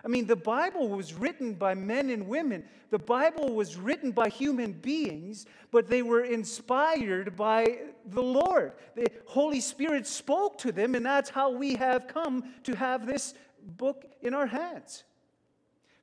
I 0.07 0.09
mean, 0.09 0.27
the 0.29 0.37
Bible 0.37 0.89
was 0.89 1.15
written 1.15 1.55
by 1.55 1.75
men 1.75 2.11
and 2.11 2.29
women. 2.29 2.63
The 2.91 2.99
Bible 2.99 3.53
was 3.53 3.77
written 3.77 4.13
by 4.13 4.29
human 4.29 4.71
beings, 4.71 5.47
but 5.73 5.89
they 5.89 6.03
were 6.03 6.23
inspired 6.23 7.35
by 7.35 7.79
the 8.05 8.23
Lord. 8.23 8.75
The 8.95 9.09
Holy 9.27 9.59
Spirit 9.59 10.07
spoke 10.07 10.59
to 10.59 10.71
them, 10.71 10.95
and 10.95 11.05
that's 11.05 11.29
how 11.29 11.51
we 11.51 11.75
have 11.75 12.07
come 12.07 12.45
to 12.63 12.77
have 12.77 13.05
this 13.05 13.35
book 13.61 14.05
in 14.23 14.33
our 14.33 14.47
hands. 14.47 15.03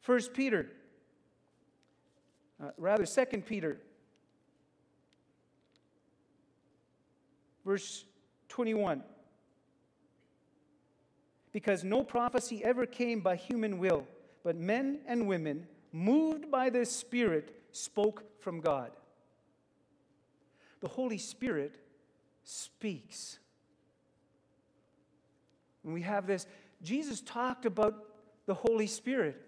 First 0.02 0.34
Peter, 0.34 0.70
uh, 2.62 2.72
rather, 2.78 3.06
Second 3.06 3.46
Peter, 3.46 3.80
verse 7.64 8.04
21 8.50 9.02
because 11.54 11.84
no 11.84 12.04
prophecy 12.04 12.64
ever 12.64 12.86
came 12.86 13.22
by 13.22 13.36
human 13.36 13.78
will, 13.78 14.06
but 14.44 14.58
men 14.58 15.00
and 15.06 15.28
women, 15.28 15.68
moved 15.94 16.50
by 16.52 16.70
the 16.70 16.86
Spirit, 16.86 17.56
spoke 17.72 18.24
from 18.42 18.60
God. 18.60 18.92
The 20.82 20.88
Holy 20.88 21.20
Spirit 21.20 21.76
speaks. 22.44 23.38
And 25.84 25.94
we 25.94 26.02
have 26.02 26.26
this, 26.26 26.48
Jesus 26.82 27.22
talked 27.22 27.66
about 27.66 28.04
the 28.48 28.56
Holy 28.56 28.88
Spirit. 28.88 29.40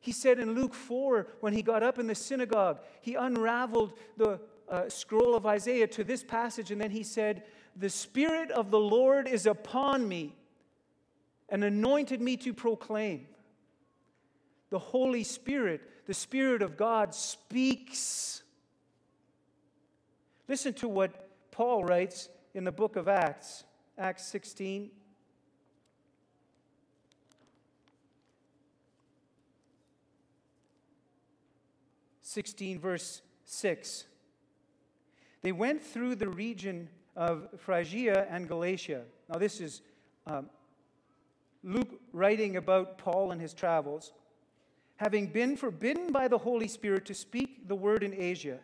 He 0.00 0.10
said 0.10 0.40
in 0.40 0.54
Luke 0.54 0.74
4, 0.74 1.28
when 1.40 1.52
he 1.52 1.62
got 1.62 1.82
up 1.82 1.98
in 1.98 2.06
the 2.06 2.14
synagogue, 2.14 2.80
he 3.02 3.14
unraveled 3.14 3.92
the 4.16 4.40
uh, 4.68 4.88
scroll 4.88 5.34
of 5.34 5.44
Isaiah 5.44 5.86
to 5.88 6.02
this 6.02 6.24
passage, 6.24 6.70
and 6.70 6.80
then 6.80 6.90
he 6.90 7.02
said, 7.02 7.44
The 7.76 7.90
Spirit 7.90 8.50
of 8.50 8.70
the 8.70 8.80
Lord 8.80 9.28
is 9.28 9.44
upon 9.44 10.08
me 10.08 10.34
and 11.52 11.62
anointed 11.62 12.20
me 12.22 12.38
to 12.38 12.54
proclaim. 12.54 13.26
The 14.70 14.78
Holy 14.78 15.22
Spirit, 15.22 15.82
the 16.06 16.14
Spirit 16.14 16.62
of 16.62 16.78
God, 16.78 17.14
speaks. 17.14 18.42
Listen 20.48 20.72
to 20.74 20.88
what 20.88 21.28
Paul 21.50 21.84
writes 21.84 22.30
in 22.54 22.64
the 22.64 22.72
book 22.72 22.96
of 22.96 23.06
Acts, 23.06 23.64
Acts 23.98 24.24
16. 24.28 24.90
Sixteen, 32.22 32.80
verse 32.80 33.20
six. 33.44 34.06
They 35.42 35.52
went 35.52 35.82
through 35.82 36.14
the 36.14 36.30
region 36.30 36.88
of 37.14 37.48
Phrygia 37.58 38.26
and 38.30 38.48
Galatia. 38.48 39.02
Now, 39.28 39.38
this 39.38 39.60
is 39.60 39.82
um, 40.26 40.48
Luke 41.62 42.00
writing 42.12 42.56
about 42.56 42.98
Paul 42.98 43.30
and 43.30 43.40
his 43.40 43.54
travels. 43.54 44.12
Having 44.96 45.28
been 45.28 45.56
forbidden 45.56 46.12
by 46.12 46.28
the 46.28 46.38
Holy 46.38 46.68
Spirit 46.68 47.06
to 47.06 47.14
speak 47.14 47.68
the 47.68 47.74
word 47.74 48.02
in 48.02 48.14
Asia, 48.14 48.58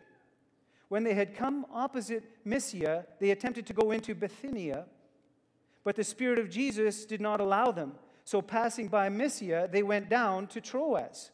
when 0.89 1.03
they 1.03 1.13
had 1.13 1.35
come 1.35 1.65
opposite 1.71 2.23
Mysia, 2.43 3.05
they 3.19 3.31
attempted 3.31 3.65
to 3.67 3.73
go 3.73 3.91
into 3.91 4.15
Bithynia, 4.15 4.85
but 5.83 5.95
the 5.95 6.03
Spirit 6.03 6.39
of 6.39 6.49
Jesus 6.49 7.05
did 7.05 7.21
not 7.21 7.39
allow 7.39 7.71
them. 7.71 7.93
So, 8.25 8.41
passing 8.41 8.87
by 8.87 9.09
Mysia, 9.09 9.69
they 9.71 9.83
went 9.83 10.09
down 10.09 10.47
to 10.47 10.61
Troas. 10.61 11.31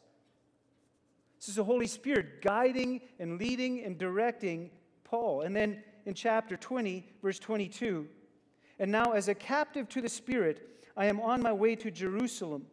This 1.38 1.48
is 1.48 1.56
the 1.56 1.64
Holy 1.64 1.86
Spirit 1.86 2.42
guiding 2.42 3.02
and 3.18 3.38
leading 3.38 3.84
and 3.84 3.98
directing 3.98 4.70
Paul. 5.04 5.42
And 5.42 5.54
then 5.54 5.82
in 6.06 6.14
chapter 6.14 6.56
20, 6.56 7.04
verse 7.22 7.38
22, 7.38 8.06
and 8.78 8.90
now 8.90 9.12
as 9.12 9.28
a 9.28 9.34
captive 9.34 9.88
to 9.90 10.00
the 10.00 10.08
Spirit, 10.08 10.75
I 10.96 11.06
am 11.06 11.20
on 11.20 11.42
my 11.42 11.52
way 11.52 11.76
to 11.76 11.90
Jerusalem 11.90 12.66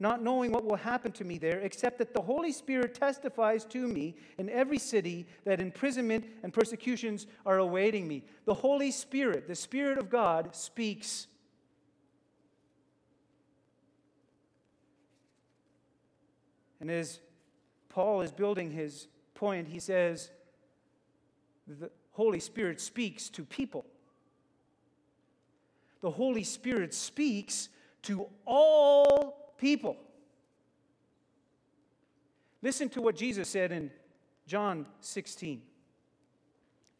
not 0.00 0.22
knowing 0.22 0.52
what 0.52 0.64
will 0.64 0.76
happen 0.76 1.10
to 1.12 1.24
me 1.24 1.38
there, 1.38 1.58
except 1.58 1.98
that 1.98 2.14
the 2.14 2.20
Holy 2.20 2.52
Spirit 2.52 2.94
testifies 2.94 3.64
to 3.66 3.88
me 3.88 4.14
in 4.38 4.48
every 4.48 4.78
city 4.78 5.26
that 5.44 5.60
imprisonment 5.60 6.24
and 6.42 6.52
persecutions 6.52 7.26
are 7.44 7.58
awaiting 7.58 8.06
me. 8.06 8.24
The 8.44 8.54
Holy 8.54 8.92
Spirit, 8.92 9.48
the 9.48 9.56
Spirit 9.56 9.98
of 9.98 10.08
God, 10.08 10.54
speaks. 10.54 11.26
And 16.80 16.90
as 16.90 17.18
Paul 17.88 18.20
is 18.20 18.30
building 18.30 18.70
his 18.70 19.08
point, 19.34 19.66
he 19.66 19.80
says, 19.80 20.30
the 21.66 21.90
Holy 22.12 22.40
Spirit 22.40 22.80
speaks 22.80 23.28
to 23.30 23.44
people. 23.44 23.84
The 26.00 26.10
Holy 26.10 26.44
Spirit 26.44 26.94
speaks 26.94 27.68
to 28.02 28.26
all 28.46 29.52
people. 29.58 29.96
Listen 32.62 32.88
to 32.90 33.02
what 33.02 33.16
Jesus 33.16 33.48
said 33.48 33.72
in 33.72 33.90
John 34.46 34.86
16. 35.00 35.62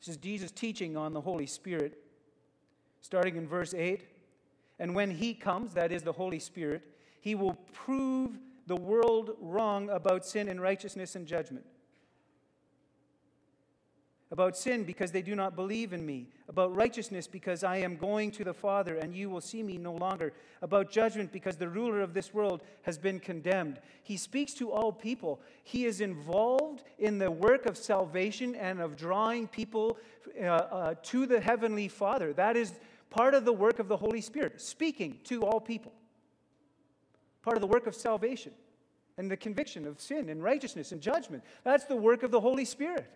This 0.00 0.08
is 0.08 0.16
Jesus 0.16 0.50
teaching 0.50 0.96
on 0.96 1.12
the 1.12 1.20
Holy 1.20 1.46
Spirit, 1.46 1.98
starting 3.00 3.36
in 3.36 3.48
verse 3.48 3.74
8. 3.74 4.02
And 4.78 4.94
when 4.94 5.10
he 5.10 5.34
comes, 5.34 5.74
that 5.74 5.90
is 5.90 6.02
the 6.02 6.12
Holy 6.12 6.38
Spirit, 6.38 6.82
he 7.20 7.34
will 7.34 7.54
prove 7.72 8.38
the 8.66 8.76
world 8.76 9.30
wrong 9.40 9.90
about 9.90 10.24
sin 10.24 10.48
and 10.48 10.60
righteousness 10.60 11.16
and 11.16 11.26
judgment 11.26 11.64
about 14.30 14.56
sin 14.56 14.84
because 14.84 15.10
they 15.10 15.22
do 15.22 15.34
not 15.34 15.56
believe 15.56 15.92
in 15.92 16.04
me, 16.04 16.28
about 16.48 16.74
righteousness 16.76 17.26
because 17.26 17.64
I 17.64 17.78
am 17.78 17.96
going 17.96 18.30
to 18.32 18.44
the 18.44 18.52
Father 18.52 18.96
and 18.96 19.14
you 19.14 19.30
will 19.30 19.40
see 19.40 19.62
me 19.62 19.78
no 19.78 19.94
longer, 19.94 20.34
about 20.60 20.90
judgment 20.90 21.32
because 21.32 21.56
the 21.56 21.68
ruler 21.68 22.00
of 22.00 22.12
this 22.12 22.34
world 22.34 22.62
has 22.82 22.98
been 22.98 23.20
condemned. 23.20 23.80
He 24.02 24.18
speaks 24.18 24.52
to 24.54 24.70
all 24.70 24.92
people. 24.92 25.40
He 25.64 25.86
is 25.86 26.02
involved 26.02 26.84
in 26.98 27.18
the 27.18 27.30
work 27.30 27.64
of 27.64 27.78
salvation 27.78 28.54
and 28.54 28.80
of 28.80 28.96
drawing 28.96 29.48
people 29.48 29.96
uh, 30.38 30.44
uh, 30.44 30.94
to 31.04 31.24
the 31.24 31.40
Heavenly 31.40 31.88
Father. 31.88 32.34
That 32.34 32.56
is 32.56 32.72
part 33.08 33.32
of 33.32 33.46
the 33.46 33.52
work 33.52 33.78
of 33.78 33.88
the 33.88 33.96
Holy 33.96 34.20
Spirit, 34.20 34.60
speaking 34.60 35.18
to 35.24 35.42
all 35.42 35.60
people. 35.60 35.92
Part 37.42 37.56
of 37.56 37.62
the 37.62 37.66
work 37.66 37.86
of 37.86 37.94
salvation 37.94 38.52
and 39.16 39.30
the 39.30 39.36
conviction 39.38 39.86
of 39.86 40.00
sin 40.00 40.28
and 40.28 40.42
righteousness 40.42 40.92
and 40.92 41.00
judgment. 41.00 41.42
That's 41.64 41.84
the 41.84 41.96
work 41.96 42.22
of 42.22 42.30
the 42.30 42.40
Holy 42.40 42.66
Spirit. 42.66 43.10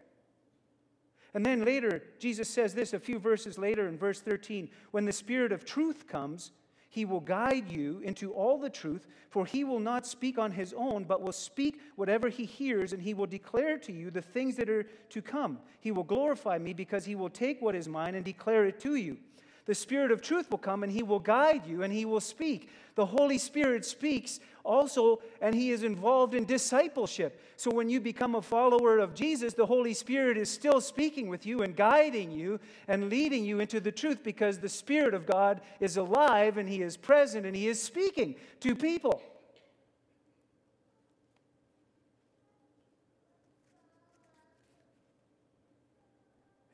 And 1.34 1.44
then 1.44 1.64
later, 1.64 2.02
Jesus 2.18 2.48
says 2.48 2.74
this 2.74 2.92
a 2.92 3.00
few 3.00 3.18
verses 3.18 3.56
later 3.58 3.88
in 3.88 3.96
verse 3.96 4.20
13 4.20 4.68
When 4.90 5.04
the 5.04 5.12
Spirit 5.12 5.52
of 5.52 5.64
truth 5.64 6.06
comes, 6.06 6.52
he 6.92 7.06
will 7.06 7.20
guide 7.20 7.70
you 7.70 8.00
into 8.04 8.32
all 8.32 8.58
the 8.58 8.68
truth, 8.68 9.06
for 9.30 9.46
he 9.46 9.64
will 9.64 9.80
not 9.80 10.06
speak 10.06 10.38
on 10.38 10.52
his 10.52 10.74
own, 10.76 11.04
but 11.04 11.22
will 11.22 11.32
speak 11.32 11.80
whatever 11.96 12.28
he 12.28 12.44
hears, 12.44 12.92
and 12.92 13.02
he 13.02 13.14
will 13.14 13.26
declare 13.26 13.78
to 13.78 13.92
you 13.92 14.10
the 14.10 14.20
things 14.20 14.56
that 14.56 14.68
are 14.68 14.82
to 14.82 15.22
come. 15.22 15.58
He 15.80 15.90
will 15.90 16.02
glorify 16.04 16.58
me 16.58 16.74
because 16.74 17.06
he 17.06 17.14
will 17.14 17.30
take 17.30 17.62
what 17.62 17.74
is 17.74 17.88
mine 17.88 18.14
and 18.14 18.22
declare 18.22 18.66
it 18.66 18.78
to 18.80 18.96
you. 18.96 19.16
The 19.64 19.74
Spirit 19.74 20.10
of 20.10 20.20
truth 20.20 20.50
will 20.50 20.58
come 20.58 20.82
and 20.82 20.92
he 20.92 21.02
will 21.02 21.18
guide 21.18 21.66
you 21.66 21.82
and 21.82 21.92
he 21.92 22.04
will 22.04 22.20
speak. 22.20 22.68
The 22.94 23.06
Holy 23.06 23.38
Spirit 23.38 23.86
speaks 23.86 24.40
also, 24.64 25.20
and 25.40 25.54
he 25.54 25.70
is 25.70 25.82
involved 25.82 26.34
in 26.34 26.44
discipleship. 26.44 27.40
So 27.56 27.70
when 27.70 27.88
you 27.88 28.00
become 28.00 28.34
a 28.34 28.42
follower 28.42 28.98
of 28.98 29.14
Jesus, 29.14 29.54
the 29.54 29.66
Holy 29.66 29.94
Spirit 29.94 30.36
is 30.36 30.50
still 30.50 30.80
speaking 30.80 31.28
with 31.28 31.46
you 31.46 31.62
and 31.62 31.74
guiding 31.74 32.30
you 32.30 32.60
and 32.88 33.08
leading 33.08 33.44
you 33.44 33.60
into 33.60 33.80
the 33.80 33.92
truth 33.92 34.22
because 34.22 34.58
the 34.58 34.68
Spirit 34.68 35.14
of 35.14 35.26
God 35.26 35.60
is 35.80 35.96
alive 35.96 36.58
and 36.58 36.68
he 36.68 36.82
is 36.82 36.96
present 36.96 37.46
and 37.46 37.56
he 37.56 37.68
is 37.68 37.82
speaking 37.82 38.36
to 38.60 38.74
people. 38.74 39.22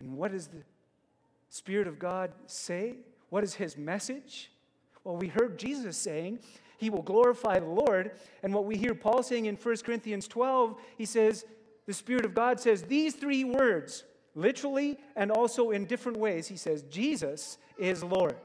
And 0.01 0.17
what 0.17 0.33
does 0.33 0.47
the 0.47 0.63
Spirit 1.49 1.89
of 1.89 1.99
God 1.99 2.33
say? 2.47 2.97
What 3.31 3.45
is 3.45 3.55
his 3.55 3.77
message? 3.77 4.51
Well, 5.05 5.17
we 5.17 5.29
heard 5.29 5.59
Jesus 5.59 5.97
saying 5.97 6.41
he 6.79 6.89
will 6.89 7.03
glorify 7.03 7.59
the 7.59 7.67
Lord. 7.67 8.13
And 8.43 8.55
what 8.55 8.65
we 8.65 8.77
hear 8.77 8.95
Paul 8.95 9.23
saying 9.23 9.47
in 9.47 9.57
1 9.57 9.77
Corinthians 9.79 10.27
12, 10.27 10.81
he 10.97 11.05
says, 11.05 11.45
the 11.87 11.93
Spirit 11.93 12.25
of 12.25 12.35
God 12.35 12.61
says 12.61 12.83
these 12.83 13.15
three 13.15 13.45
words, 13.45 14.05
literally 14.35 14.99
and 15.17 15.31
also 15.31 15.71
in 15.71 15.85
different 15.85 16.19
ways. 16.19 16.47
He 16.47 16.57
says, 16.57 16.83
Jesus 16.85 17.59
is 17.77 18.03
Lord. 18.05 18.37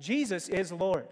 Jesus 0.00 0.48
is 0.48 0.72
Lord. 0.72 1.06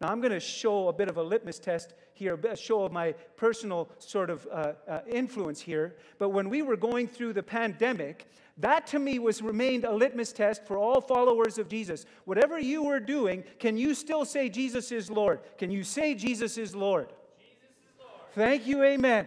Now, 0.00 0.08
I'm 0.08 0.20
going 0.20 0.32
to 0.32 0.40
show 0.40 0.88
a 0.88 0.92
bit 0.92 1.08
of 1.08 1.18
a 1.18 1.22
litmus 1.22 1.58
test 1.58 1.92
here, 2.14 2.34
a 2.34 2.56
show 2.56 2.84
of 2.84 2.92
my 2.92 3.12
personal 3.36 3.90
sort 3.98 4.30
of 4.30 4.46
uh, 4.50 4.72
uh, 4.88 5.00
influence 5.06 5.60
here. 5.60 5.96
But 6.18 6.30
when 6.30 6.48
we 6.48 6.62
were 6.62 6.76
going 6.76 7.06
through 7.06 7.34
the 7.34 7.42
pandemic, 7.42 8.30
that 8.60 8.86
to 8.88 8.98
me 8.98 9.18
was 9.18 9.42
remained 9.42 9.84
a 9.84 9.92
litmus 9.92 10.32
test 10.32 10.66
for 10.66 10.76
all 10.76 11.00
followers 11.00 11.58
of 11.58 11.68
Jesus. 11.68 12.04
Whatever 12.24 12.58
you 12.58 12.82
were 12.82 13.00
doing, 13.00 13.44
can 13.58 13.76
you 13.76 13.94
still 13.94 14.24
say 14.24 14.48
Jesus 14.48 14.92
is 14.92 15.10
Lord? 15.10 15.40
Can 15.58 15.70
you 15.70 15.82
say 15.82 16.14
Jesus 16.14 16.58
is 16.58 16.74
Lord? 16.74 17.08
Jesus 17.38 17.70
is 17.82 17.92
Lord. 17.98 18.32
Thank 18.34 18.66
you, 18.66 18.82
amen. 18.82 19.26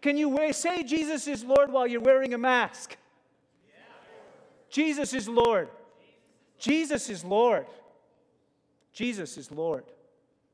Can 0.00 0.16
you 0.16 0.52
say 0.52 0.82
Jesus 0.82 1.26
is 1.26 1.44
Lord 1.44 1.72
while 1.72 1.86
you're 1.86 2.00
wearing 2.00 2.34
a 2.34 2.38
mask? 2.38 2.96
Yeah. 3.66 3.80
Jesus 4.70 5.14
is 5.14 5.28
Lord. 5.28 5.68
Jesus 6.58 7.08
is 7.08 7.24
Lord. 7.24 7.66
Jesus 8.92 9.36
is 9.38 9.50
Lord. 9.50 9.84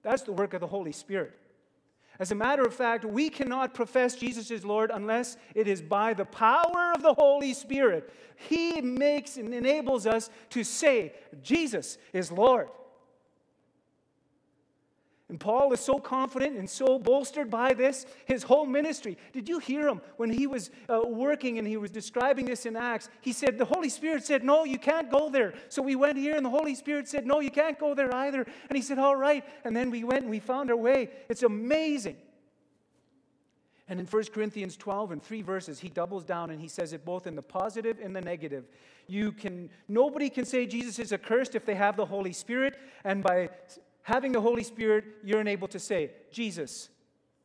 That's 0.03 0.23
the 0.23 0.33
work 0.33 0.55
of 0.55 0.61
the 0.61 0.67
Holy 0.67 0.93
Spirit. 0.93 1.33
As 2.19 2.31
a 2.31 2.35
matter 2.35 2.63
of 2.63 2.75
fact, 2.75 3.05
we 3.05 3.29
cannot 3.29 3.75
profess 3.75 4.15
Jesus 4.15 4.51
is 4.51 4.65
Lord 4.65 4.91
unless 4.93 5.37
it 5.55 5.67
is 5.67 5.83
by 5.83 6.15
the 6.15 6.25
power 6.25 6.93
of 6.95 7.03
the 7.03 7.15
Holy 7.15 7.53
Spirit. 7.53 8.13
He 8.37 8.81
makes 8.81 9.37
and 9.37 9.53
enables 9.53 10.07
us 10.07 10.31
to 10.51 10.63
say, 10.63 11.15
Jesus 11.43 11.99
is 12.13 12.31
Lord. 12.31 12.69
And 15.31 15.41
Paul 15.41 15.73
is 15.73 15.81
so 15.81 15.99
confident 15.99 16.59
and 16.59 16.69
so 16.69 16.99
bolstered 16.99 17.51
by 17.51 17.73
this, 17.73 18.05
his 18.27 18.43
whole 18.43 18.67
ministry. 18.67 19.17
Did 19.33 19.49
you 19.49 19.59
hear 19.59 19.89
him 19.89 20.03
when 20.19 20.31
he 20.31 20.47
was 20.47 20.71
uh, 20.87 21.01
working 21.07 21.57
and 21.59 21.67
he 21.67 21.79
was 21.79 21.91
describing 21.91 22.45
this 22.45 22.67
in 22.67 22.77
Acts? 22.77 23.09
He 23.23 23.33
said, 23.33 23.57
The 23.57 23.65
Holy 23.65 23.89
Spirit 23.89 24.25
said, 24.25 24.45
No, 24.45 24.65
you 24.65 24.79
can't 24.79 25.11
go 25.11 25.31
there. 25.31 25.55
So 25.71 25.81
we 25.81 25.97
went 25.97 26.19
here, 26.19 26.37
and 26.37 26.45
the 26.45 26.51
Holy 26.51 26.75
Spirit 26.75 27.09
said, 27.09 27.27
No, 27.27 27.41
you 27.41 27.51
can't 27.51 27.79
go 27.79 27.95
there 27.95 28.15
either. 28.15 28.47
And 28.69 28.77
he 28.77 28.83
said, 28.83 28.99
All 28.99 29.17
right. 29.17 29.45
And 29.65 29.75
then 29.75 29.91
we 29.91 30.05
went 30.05 30.23
and 30.23 30.31
we 30.31 30.41
found 30.41 30.71
our 30.71 30.77
way. 30.77 31.09
It's 31.31 31.43
amazing. 31.43 32.17
And 33.89 34.01
in 34.01 34.07
1 34.07 34.25
Corinthians 34.33 34.77
12 34.77 35.13
and 35.13 35.23
three 35.23 35.43
verses, 35.43 35.79
he 35.79 35.89
doubles 35.89 36.25
down 36.25 36.51
and 36.51 36.61
he 36.61 36.69
says 36.69 36.93
it 36.93 37.05
both 37.05 37.27
in 37.27 37.35
the 37.35 37.43
positive 37.43 37.99
and 38.03 38.17
the 38.17 38.21
negative. 38.21 38.65
You 39.07 39.33
can 39.33 39.71
nobody 39.89 40.29
can 40.31 40.45
say 40.45 40.67
Jesus 40.67 40.99
is 40.99 41.13
accursed 41.13 41.55
if 41.55 41.65
they 41.65 41.75
have 41.75 41.97
the 41.97 42.07
Holy 42.07 42.33
Spirit, 42.33 42.79
and 43.05 43.23
by 43.23 43.51
having 44.05 44.33
the 44.33 44.41
Holy 44.41 44.63
Spirit, 44.63 45.05
you're 45.25 45.41
enabled 45.41 45.73
to 45.73 45.81
say, 45.81 46.13
Jesus 46.31 46.91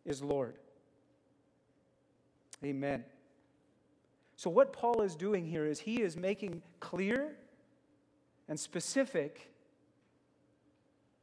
is 0.06 0.22
Lord. 0.22 0.56
Amen. 2.63 3.04
So, 4.36 4.50
what 4.50 4.72
Paul 4.72 5.02
is 5.02 5.15
doing 5.15 5.45
here 5.45 5.65
is 5.65 5.80
he 5.80 6.02
is 6.02 6.15
making 6.15 6.62
clear 6.80 7.36
and 8.48 8.60
specific 8.60 9.52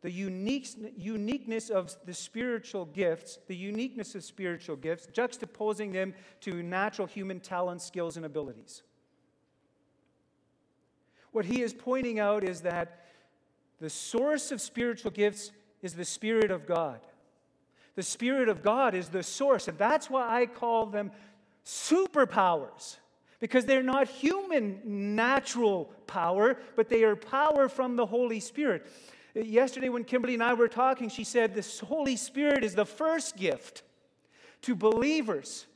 the 0.03 0.11
unique, 0.11 0.68
uniqueness 0.96 1.68
of 1.68 1.94
the 2.05 2.14
spiritual 2.14 2.85
gifts, 2.87 3.38
the 3.46 3.57
uniqueness 3.57 4.14
of 4.14 4.25
spiritual 4.25 4.77
gifts, 4.77 5.09
juxtaposing 5.12 5.92
them 5.92 6.14
to 6.40 6.62
natural 6.62 7.07
human 7.07 7.40
talents, 7.40 7.85
skills, 7.85 8.16
and 8.16 8.25
abilities. 8.25 8.83
What 11.33 11.44
he 11.44 11.61
is 11.61 11.75
pointing 11.75 12.18
out 12.18 12.44
is 12.44 12.61
that 12.62 13.06
the 13.80 13.90
source 13.90 14.52
of 14.52 14.60
spiritual 14.60 15.10
gifts 15.10 15.52
is 15.82 15.94
the 15.94 16.04
Spirit 16.04 16.50
of 16.50 16.66
God. 16.66 17.00
The 17.94 18.02
Spirit 18.02 18.48
of 18.48 18.62
God 18.62 18.94
is 18.94 19.08
the 19.08 19.22
source, 19.22 19.68
and 19.68 19.78
that's 19.78 20.10
why 20.10 20.42
I 20.42 20.46
call 20.46 20.86
them 20.86 21.10
superpowers 21.64 22.96
because 23.40 23.66
they're 23.66 23.82
not 23.82 24.08
human 24.08 24.80
natural 25.14 25.92
power, 26.06 26.58
but 26.74 26.88
they 26.88 27.04
are 27.04 27.16
power 27.16 27.68
from 27.68 27.96
the 27.96 28.06
Holy 28.06 28.40
Spirit. 28.40 28.86
Yesterday, 29.34 29.90
when 29.90 30.04
Kimberly 30.04 30.34
and 30.34 30.42
I 30.42 30.54
were 30.54 30.68
talking, 30.68 31.10
she 31.10 31.24
said 31.24 31.54
the 31.54 31.86
Holy 31.86 32.16
Spirit 32.16 32.64
is 32.64 32.74
the 32.74 32.86
first 32.86 33.36
gift 33.36 33.82
to 34.62 34.74
believers. 34.74 35.66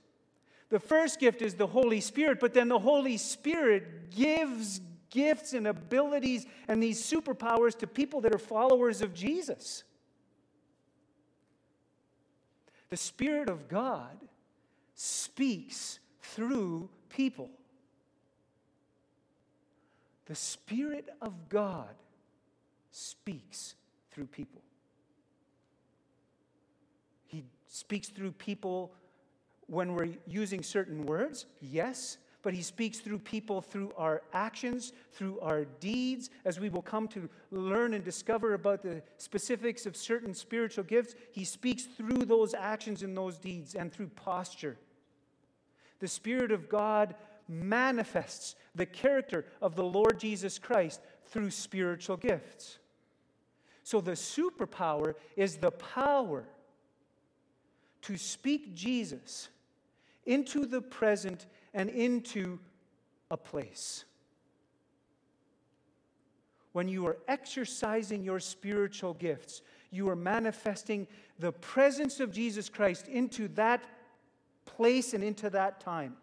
The 0.70 0.80
first 0.80 1.20
gift 1.20 1.42
is 1.42 1.54
the 1.54 1.66
Holy 1.66 2.00
Spirit, 2.00 2.40
but 2.40 2.54
then 2.54 2.68
the 2.68 2.78
Holy 2.78 3.18
Spirit 3.18 4.10
gives 4.10 4.80
gifts 5.10 5.52
and 5.52 5.66
abilities 5.66 6.46
and 6.68 6.82
these 6.82 7.02
superpowers 7.02 7.76
to 7.78 7.86
people 7.86 8.20
that 8.22 8.34
are 8.34 8.38
followers 8.38 9.02
of 9.02 9.12
Jesus. 9.12 9.84
The 12.88 12.96
Spirit 12.96 13.48
of 13.48 13.68
God 13.68 14.16
speaks 14.94 16.00
through 16.22 16.88
people. 17.08 17.50
The 20.26 20.34
Spirit 20.34 21.08
of 21.20 21.48
God 21.48 21.94
speaks 22.90 23.74
through 24.10 24.26
people. 24.26 24.62
He 27.26 27.44
speaks 27.68 28.08
through 28.08 28.32
people 28.32 28.92
when 29.66 29.94
we're 29.94 30.08
using 30.26 30.62
certain 30.62 31.06
words, 31.06 31.46
yes, 31.60 32.18
but 32.42 32.54
he 32.54 32.62
speaks 32.62 32.98
through 32.98 33.18
people 33.18 33.60
through 33.60 33.92
our 33.96 34.22
actions, 34.32 34.92
through 35.12 35.38
our 35.40 35.64
deeds, 35.64 36.30
as 36.44 36.58
we 36.58 36.68
will 36.68 36.82
come 36.82 37.06
to 37.08 37.28
learn 37.50 37.94
and 37.94 38.04
discover 38.04 38.54
about 38.54 38.82
the 38.82 39.02
specifics 39.18 39.84
of 39.86 39.96
certain 39.96 40.32
spiritual 40.32 40.84
gifts. 40.84 41.14
He 41.32 41.44
speaks 41.44 41.84
through 41.84 42.24
those 42.24 42.54
actions 42.54 43.02
and 43.02 43.16
those 43.16 43.38
deeds 43.38 43.74
and 43.74 43.92
through 43.92 44.08
posture. 44.08 44.78
The 45.98 46.08
Spirit 46.08 46.50
of 46.50 46.68
God 46.68 47.14
manifests 47.46 48.54
the 48.74 48.86
character 48.86 49.44
of 49.60 49.76
the 49.76 49.84
Lord 49.84 50.18
Jesus 50.18 50.58
Christ 50.58 51.00
through 51.26 51.50
spiritual 51.50 52.16
gifts. 52.16 52.78
So 53.82 54.00
the 54.00 54.12
superpower 54.12 55.14
is 55.36 55.56
the 55.56 55.72
power 55.72 56.44
to 58.02 58.16
speak 58.16 58.74
Jesus 58.74 59.48
into 60.26 60.64
the 60.64 60.80
present 60.80 61.46
and 61.74 61.88
into 61.90 62.58
a 63.30 63.36
place. 63.36 64.04
When 66.72 66.88
you 66.88 67.06
are 67.06 67.18
exercising 67.26 68.22
your 68.22 68.40
spiritual 68.40 69.14
gifts, 69.14 69.62
you 69.90 70.08
are 70.08 70.16
manifesting 70.16 71.08
the 71.38 71.52
presence 71.52 72.20
of 72.20 72.32
Jesus 72.32 72.68
Christ 72.68 73.08
into 73.08 73.48
that 73.48 73.84
place 74.66 75.14
and 75.14 75.24
into 75.24 75.50
that 75.50 75.80
time. 75.80 76.16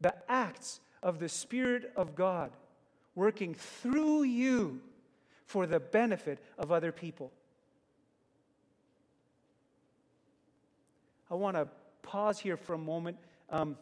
The 0.00 0.14
acts 0.28 0.80
of 1.02 1.18
the 1.18 1.28
Spirit 1.28 1.92
of 1.96 2.14
God 2.14 2.52
working 3.14 3.54
through 3.54 4.24
you 4.24 4.80
for 5.46 5.66
the 5.66 5.80
benefit 5.80 6.38
of 6.58 6.70
other 6.70 6.92
people. 6.92 7.32
I 11.30 11.34
want 11.34 11.56
to 11.56 11.68
pause 12.02 12.38
here 12.38 12.56
for 12.56 12.74
a 12.74 12.78
moment. 12.78 13.16
Um, 13.50 13.76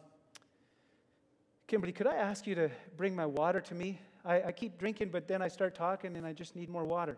Kimberly, 1.67 1.93
could 1.93 2.07
I 2.07 2.15
ask 2.15 2.45
you 2.45 2.55
to 2.55 2.69
bring 2.97 3.15
my 3.15 3.25
water 3.25 3.61
to 3.61 3.75
me? 3.75 3.99
I, 4.25 4.43
I, 4.43 4.51
keep 4.51 4.77
drinking, 4.77 5.09
but 5.09 5.27
then 5.27 5.41
I 5.41 5.47
start 5.47 5.75
talking 5.75 6.15
and 6.15 6.25
I 6.25 6.33
just 6.33 6.55
need 6.55 6.69
more 6.69 6.83
water. 6.83 7.17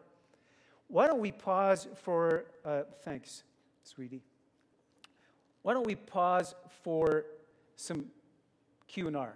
Why 0.87 1.07
don't 1.07 1.19
we 1.19 1.31
pause 1.31 1.87
for, 2.03 2.45
uh, 2.63 2.83
thanks, 3.03 3.43
sweetie. 3.83 4.23
Why 5.61 5.73
don't 5.73 5.85
we 5.85 5.95
pause 5.95 6.55
for 6.83 7.25
some 7.75 8.05
Q&R? 8.87 9.33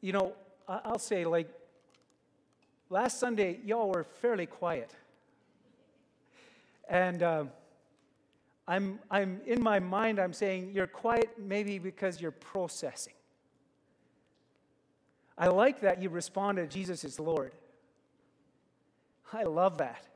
You 0.00 0.12
know, 0.12 0.34
I'll 0.68 0.98
say 0.98 1.24
like 1.24 1.48
last 2.90 3.18
Sunday, 3.18 3.60
y'all 3.64 3.90
were 3.90 4.04
fairly 4.04 4.46
quiet. 4.46 4.94
And 6.88 7.22
uh, 7.22 7.44
I'm, 8.66 8.98
I'm 9.10 9.40
in 9.46 9.62
my 9.62 9.78
mind, 9.78 10.18
I'm 10.18 10.32
saying 10.32 10.72
you're 10.72 10.86
quiet 10.86 11.30
maybe 11.38 11.78
because 11.78 12.20
you're 12.20 12.30
processing. 12.30 13.12
I 15.36 15.48
like 15.48 15.80
that 15.80 16.00
you 16.00 16.08
responded, 16.08 16.70
Jesus 16.70 17.04
is 17.04 17.18
Lord. 17.18 17.52
I 19.32 19.42
love 19.42 19.78
that. 19.78 20.06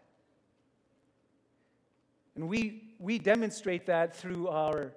And 2.36 2.48
we, 2.48 2.94
we 3.00 3.18
demonstrate 3.18 3.86
that 3.86 4.14
through 4.14 4.46
our, 4.48 4.92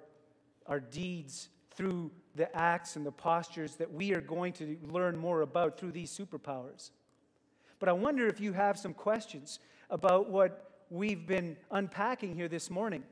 our 0.66 0.78
deeds, 0.78 1.48
through 1.74 2.12
the 2.36 2.54
acts 2.56 2.96
and 2.96 3.04
the 3.04 3.12
postures 3.12 3.74
that 3.76 3.92
we 3.92 4.14
are 4.14 4.20
going 4.20 4.52
to 4.54 4.78
learn 4.84 5.16
more 5.16 5.42
about 5.42 5.78
through 5.78 5.90
these 5.90 6.16
superpowers. 6.16 6.90
But 7.80 7.88
I 7.88 7.92
wonder 7.92 8.28
if 8.28 8.40
you 8.40 8.52
have 8.52 8.78
some 8.78 8.94
questions 8.94 9.58
about 9.90 10.30
what 10.30 10.84
we've 10.88 11.26
been 11.26 11.56
unpacking 11.72 12.36
here 12.36 12.48
this 12.48 12.70
morning. 12.70 13.02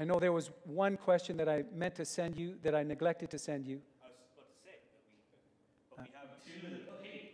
I 0.00 0.04
know 0.04 0.20
there 0.20 0.32
was 0.32 0.50
one 0.64 0.96
question 0.96 1.36
that 1.38 1.48
I 1.48 1.64
meant 1.74 1.96
to 1.96 2.04
send 2.04 2.36
you 2.36 2.54
that 2.62 2.74
I 2.74 2.84
neglected 2.84 3.30
to 3.30 3.38
send 3.38 3.66
you. 3.66 3.80
I 4.00 4.06
was 4.06 4.16
about 4.30 4.46
to 4.46 4.64
say 4.64 4.78
that 5.96 6.00
we, 6.00 6.04
we 6.04 6.12
have 6.14 6.36
two. 6.46 6.68
Okay, 7.00 7.30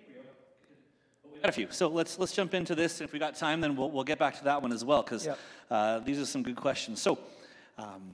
we 1.30 1.40
got 1.40 1.50
a 1.50 1.52
few. 1.52 1.66
So 1.70 1.88
let's 1.88 2.18
let's 2.18 2.32
jump 2.32 2.54
into 2.54 2.74
this. 2.74 3.00
And 3.00 3.08
if 3.08 3.12
we 3.12 3.18
got 3.18 3.34
time, 3.34 3.60
then 3.60 3.76
we'll 3.76 3.90
we'll 3.90 4.04
get 4.04 4.18
back 4.18 4.38
to 4.38 4.44
that 4.44 4.62
one 4.62 4.72
as 4.72 4.82
well 4.82 5.02
because 5.02 5.26
yep. 5.26 5.38
uh, 5.70 5.98
these 5.98 6.18
are 6.18 6.26
some 6.26 6.42
good 6.42 6.56
questions. 6.56 7.00
So. 7.00 7.18
Um, 7.76 8.12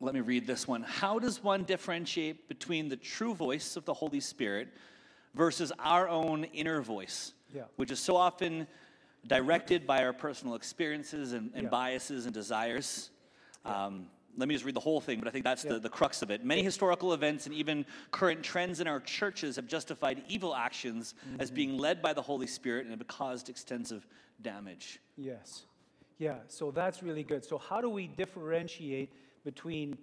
let 0.00 0.14
me 0.14 0.20
read 0.20 0.46
this 0.46 0.68
one. 0.68 0.84
How 0.84 1.18
does 1.18 1.42
one 1.42 1.64
differentiate 1.64 2.48
between 2.48 2.88
the 2.88 2.94
true 2.94 3.34
voice 3.34 3.76
of 3.76 3.84
the 3.84 3.92
Holy 3.92 4.20
Spirit 4.20 4.68
versus 5.34 5.72
our 5.80 6.08
own 6.08 6.44
inner 6.44 6.80
voice, 6.82 7.32
yeah. 7.52 7.62
which 7.74 7.90
is 7.90 7.98
so 7.98 8.14
often 8.14 8.68
directed 9.26 9.88
by 9.88 10.04
our 10.04 10.12
personal 10.12 10.54
experiences 10.54 11.32
and, 11.32 11.50
and 11.52 11.64
yeah. 11.64 11.68
biases 11.68 12.26
and 12.26 12.32
desires? 12.32 13.10
Yeah. 13.64 13.86
Um, 13.86 14.06
let 14.36 14.46
me 14.46 14.54
just 14.54 14.64
read 14.64 14.76
the 14.76 14.80
whole 14.80 15.00
thing, 15.00 15.18
but 15.18 15.26
I 15.26 15.32
think 15.32 15.44
that's 15.44 15.64
the, 15.64 15.80
the 15.80 15.88
crux 15.88 16.22
of 16.22 16.30
it. 16.30 16.44
Many 16.44 16.62
historical 16.62 17.12
events 17.12 17.46
and 17.46 17.54
even 17.54 17.84
current 18.12 18.42
trends 18.42 18.78
in 18.78 18.86
our 18.86 19.00
churches 19.00 19.56
have 19.56 19.66
justified 19.66 20.22
evil 20.28 20.54
actions 20.54 21.14
mm-hmm. 21.28 21.40
as 21.40 21.50
being 21.50 21.76
led 21.76 22.00
by 22.00 22.12
the 22.12 22.22
Holy 22.22 22.46
Spirit 22.46 22.86
and 22.86 22.96
have 22.96 23.06
caused 23.08 23.48
extensive 23.48 24.06
damage. 24.40 25.00
Yes. 25.16 25.64
Yeah, 26.18 26.36
so 26.46 26.70
that's 26.70 27.02
really 27.02 27.24
good. 27.24 27.44
So, 27.44 27.58
how 27.58 27.80
do 27.80 27.88
we 27.88 28.06
differentiate 28.06 29.12
between 29.44 29.98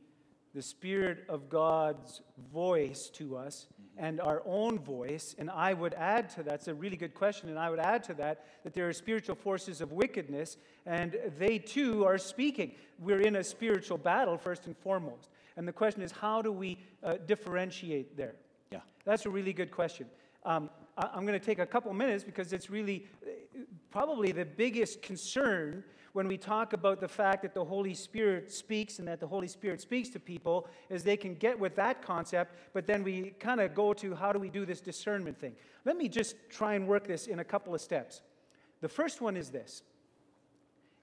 the 0.53 0.61
Spirit 0.61 1.25
of 1.27 1.49
God's 1.49 2.21
voice 2.53 3.09
to 3.15 3.35
us 3.37 3.67
and 3.97 4.19
our 4.19 4.41
own 4.45 4.79
voice. 4.79 5.35
And 5.37 5.49
I 5.49 5.73
would 5.73 5.93
add 5.93 6.29
to 6.31 6.43
that, 6.43 6.55
it's 6.55 6.67
a 6.67 6.73
really 6.73 6.97
good 6.97 7.13
question, 7.13 7.49
and 7.49 7.57
I 7.57 7.69
would 7.69 7.79
add 7.79 8.03
to 8.05 8.13
that 8.15 8.45
that 8.63 8.73
there 8.73 8.87
are 8.87 8.93
spiritual 8.93 9.35
forces 9.35 9.81
of 9.81 9.91
wickedness, 9.91 10.57
and 10.85 11.17
they 11.37 11.57
too 11.59 12.05
are 12.05 12.17
speaking. 12.17 12.73
We're 12.99 13.21
in 13.21 13.37
a 13.37 13.43
spiritual 13.43 13.97
battle, 13.97 14.37
first 14.37 14.65
and 14.65 14.77
foremost. 14.77 15.29
And 15.57 15.67
the 15.67 15.73
question 15.73 16.01
is, 16.01 16.11
how 16.11 16.41
do 16.41 16.51
we 16.51 16.77
uh, 17.03 17.15
differentiate 17.25 18.17
there? 18.17 18.35
Yeah. 18.71 18.79
That's 19.05 19.25
a 19.25 19.29
really 19.29 19.53
good 19.53 19.71
question. 19.71 20.07
Um, 20.43 20.69
I, 20.97 21.09
I'm 21.13 21.25
going 21.25 21.39
to 21.39 21.45
take 21.45 21.59
a 21.59 21.65
couple 21.65 21.93
minutes 21.93 22.23
because 22.23 22.53
it's 22.53 22.69
really 22.69 23.07
uh, 23.25 23.59
probably 23.91 24.31
the 24.31 24.45
biggest 24.45 25.01
concern 25.01 25.83
when 26.15 26.29
we 26.29 26.37
talk 26.37 26.71
about 26.71 27.01
the 27.01 27.07
fact 27.09 27.41
that 27.41 27.53
the 27.53 27.65
Holy 27.65 27.93
Spirit 27.93 28.49
speaks 28.49 28.99
and 28.99 29.07
that 29.09 29.19
the 29.19 29.27
Holy 29.27 29.49
Spirit 29.49 29.81
speaks 29.81 30.07
to 30.07 30.17
people 30.17 30.65
is 30.89 31.03
they 31.03 31.17
can 31.17 31.35
get 31.35 31.59
with 31.59 31.75
that 31.75 32.01
concept, 32.01 32.55
but 32.71 32.87
then 32.87 33.03
we 33.03 33.31
kind 33.37 33.59
of 33.59 33.75
go 33.75 33.91
to 33.91 34.15
how 34.15 34.31
do 34.31 34.39
we 34.39 34.49
do 34.49 34.65
this 34.65 34.79
discernment 34.79 35.37
thing. 35.37 35.53
Let 35.83 35.97
me 35.97 36.07
just 36.07 36.37
try 36.49 36.75
and 36.75 36.87
work 36.87 37.05
this 37.05 37.27
in 37.27 37.39
a 37.39 37.43
couple 37.43 37.75
of 37.75 37.81
steps. 37.81 38.21
The 38.79 38.87
first 38.87 39.19
one 39.19 39.35
is 39.35 39.49
this 39.49 39.83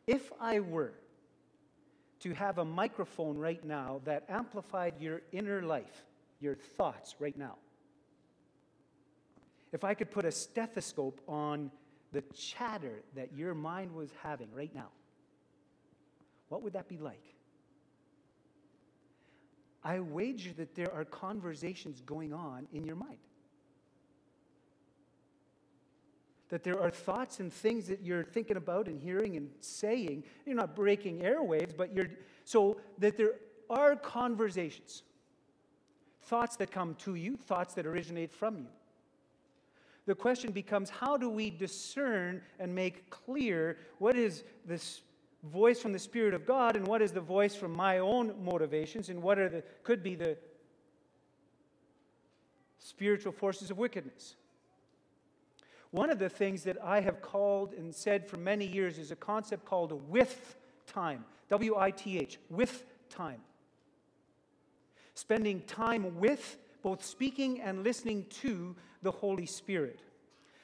if 0.07 0.33
I 0.41 0.61
were 0.61 0.95
to 2.21 2.33
have 2.33 2.57
a 2.57 2.65
microphone 2.65 3.37
right 3.37 3.63
now 3.63 4.01
that 4.07 4.25
amplified 4.31 4.95
your 4.99 5.21
inner 5.31 5.61
life, 5.61 6.07
your 6.41 6.55
thoughts 6.55 7.17
right 7.19 7.37
now, 7.37 7.57
if 9.73 9.85
I 9.85 9.93
could 9.93 10.11
put 10.11 10.25
a 10.25 10.33
stethoscope 10.33 11.21
on 11.29 11.71
the 12.13 12.23
chatter 12.35 13.03
that 13.15 13.37
your 13.37 13.55
mind 13.55 13.95
was 13.95 14.09
having 14.23 14.49
right 14.55 14.75
now, 14.75 14.89
what 16.53 16.63
would 16.63 16.75
that 16.75 16.87
be 16.87 16.99
like? 16.99 17.25
I 19.83 20.01
wager 20.01 20.53
that 20.59 20.75
there 20.75 20.93
are 20.95 21.07
conversations 21.07 22.03
going 22.05 22.35
on 22.35 22.69
in 22.75 22.85
your 22.85 22.97
mind. 22.97 23.17
that 26.51 26.63
there 26.63 26.79
are 26.79 26.91
thoughts 26.91 27.41
and 27.41 27.51
things 27.51 27.87
that 27.87 28.03
you're 28.03 28.23
thinking 28.23 28.59
about 28.59 28.87
and 28.87 29.01
hearing 29.01 29.39
and 29.39 29.49
saying. 29.61 30.23
You're 30.45 30.55
not 30.55 30.77
breaking 30.77 31.21
airwaves, 31.21 31.75
but 31.75 31.95
you're 31.95 32.11
so 32.45 32.79
that 32.99 33.17
there 33.17 33.37
are 33.71 33.97
conversations, 33.97 35.03
thoughts 36.25 36.57
that 36.57 36.71
come 36.71 36.95
to 36.97 37.15
you, 37.15 37.39
thoughts 37.39 37.73
that 37.73 37.87
originate 37.87 38.31
from 38.31 38.59
you. 38.59 38.67
The 40.05 40.15
question 40.15 40.53
becomes 40.53 40.91
how 40.91 41.17
do 41.17 41.31
we 41.31 41.49
discern 41.49 42.43
and 42.59 42.75
make 42.75 43.09
clear 43.09 43.79
what 43.97 44.15
is 44.15 44.45
this 44.67 45.01
voice 45.43 45.81
from 45.81 45.93
the 45.93 45.99
Spirit 45.99 46.35
of 46.35 46.47
God 46.47 46.77
and 46.77 46.87
what 46.87 47.03
is 47.03 47.13
the 47.13 47.21
voice 47.21 47.55
from 47.55 47.73
my 47.73 47.99
own 47.99 48.35
motivations 48.43 49.09
and 49.09 49.23
what 49.23 49.39
are 49.39 49.49
the, 49.49 49.63
could 49.83 50.03
be 50.03 50.15
the 50.15 50.37
spiritual 52.79 53.33
forces 53.33 53.71
of 53.71 53.79
wickedness? 53.79 54.37
One 55.91 56.11
of 56.11 56.19
the 56.19 56.29
things 56.29 56.63
that 56.65 56.79
I 56.83 57.01
have 57.01 57.21
called 57.21 57.75
and 57.75 57.95
said 57.95 58.27
for 58.27 58.39
many 58.39 58.67
years 58.67 58.99
is 58.99 59.11
a 59.11 59.17
concept 59.17 59.65
called 59.65 60.09
with 60.09 60.57
time. 60.87 61.25
W 61.51 61.77
I 61.77 61.91
T 61.91 62.19
H, 62.19 62.39
with 62.49 62.85
time. 63.11 63.41
Spending 65.15 65.61
time 65.63 66.19
with, 66.19 66.57
both 66.83 67.05
speaking 67.05 67.61
and 67.61 67.85
listening 67.85 68.25
to 68.41 68.75
the 69.03 69.11
Holy 69.11 69.45
Spirit. 69.45 70.01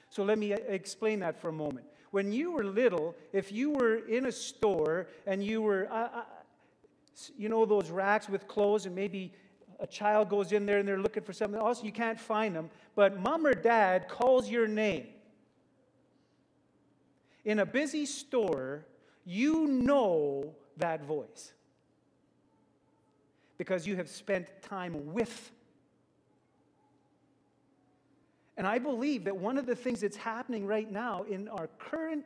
So 0.09 0.23
let 0.25 0.39
me 0.39 0.53
explain 0.53 1.21
that 1.21 1.39
for 1.39 1.51
a 1.51 1.53
moment. 1.53 1.85
When 2.11 2.33
you 2.33 2.53
were 2.53 2.65
little, 2.65 3.15
if 3.33 3.53
you 3.53 3.71
were 3.71 3.97
in 4.07 4.27
a 4.27 4.33
store 4.33 5.09
and 5.27 5.45
you 5.45 5.61
were, 5.63 5.89
uh, 5.91 6.09
uh, 6.15 6.23
you 7.37 7.49
know, 7.49 7.67
those 7.67 7.91
racks 7.91 8.29
with 8.29 8.49
clothes, 8.49 8.87
and 8.87 8.95
maybe 8.95 9.33
a 9.81 9.87
child 9.87 10.29
goes 10.29 10.53
in 10.53 10.67
there 10.67 10.79
and 10.79 10.89
they're 10.89 10.99
looking 10.99 11.23
for 11.23 11.33
something 11.33 11.61
else, 11.61 11.85
you 11.85 11.93
can't 11.93 12.19
find 12.19 12.55
them, 12.57 12.71
but 12.95 13.21
mom 13.21 13.47
or 13.47 13.55
dad 13.55 14.09
calls 14.09 14.49
your 14.49 14.67
name 14.67 15.07
in 17.49 17.61
a 17.61 17.67
busy 17.67 18.05
store, 18.05 18.85
you 19.25 19.67
know 19.67 20.55
that 20.77 21.03
voice 21.05 21.53
because 23.57 23.87
you 23.87 23.97
have 23.97 24.09
spent 24.09 24.49
time 24.61 25.13
with. 25.15 25.51
And 28.59 28.67
I 28.67 28.81
believe 28.81 29.25
that 29.25 29.37
one 29.37 29.57
of 29.57 29.67
the 29.67 29.77
things 29.77 30.01
that's 30.01 30.17
happening 30.17 30.67
right 30.67 30.91
now 30.91 31.23
in 31.23 31.49
our 31.49 31.69
current 31.79 32.25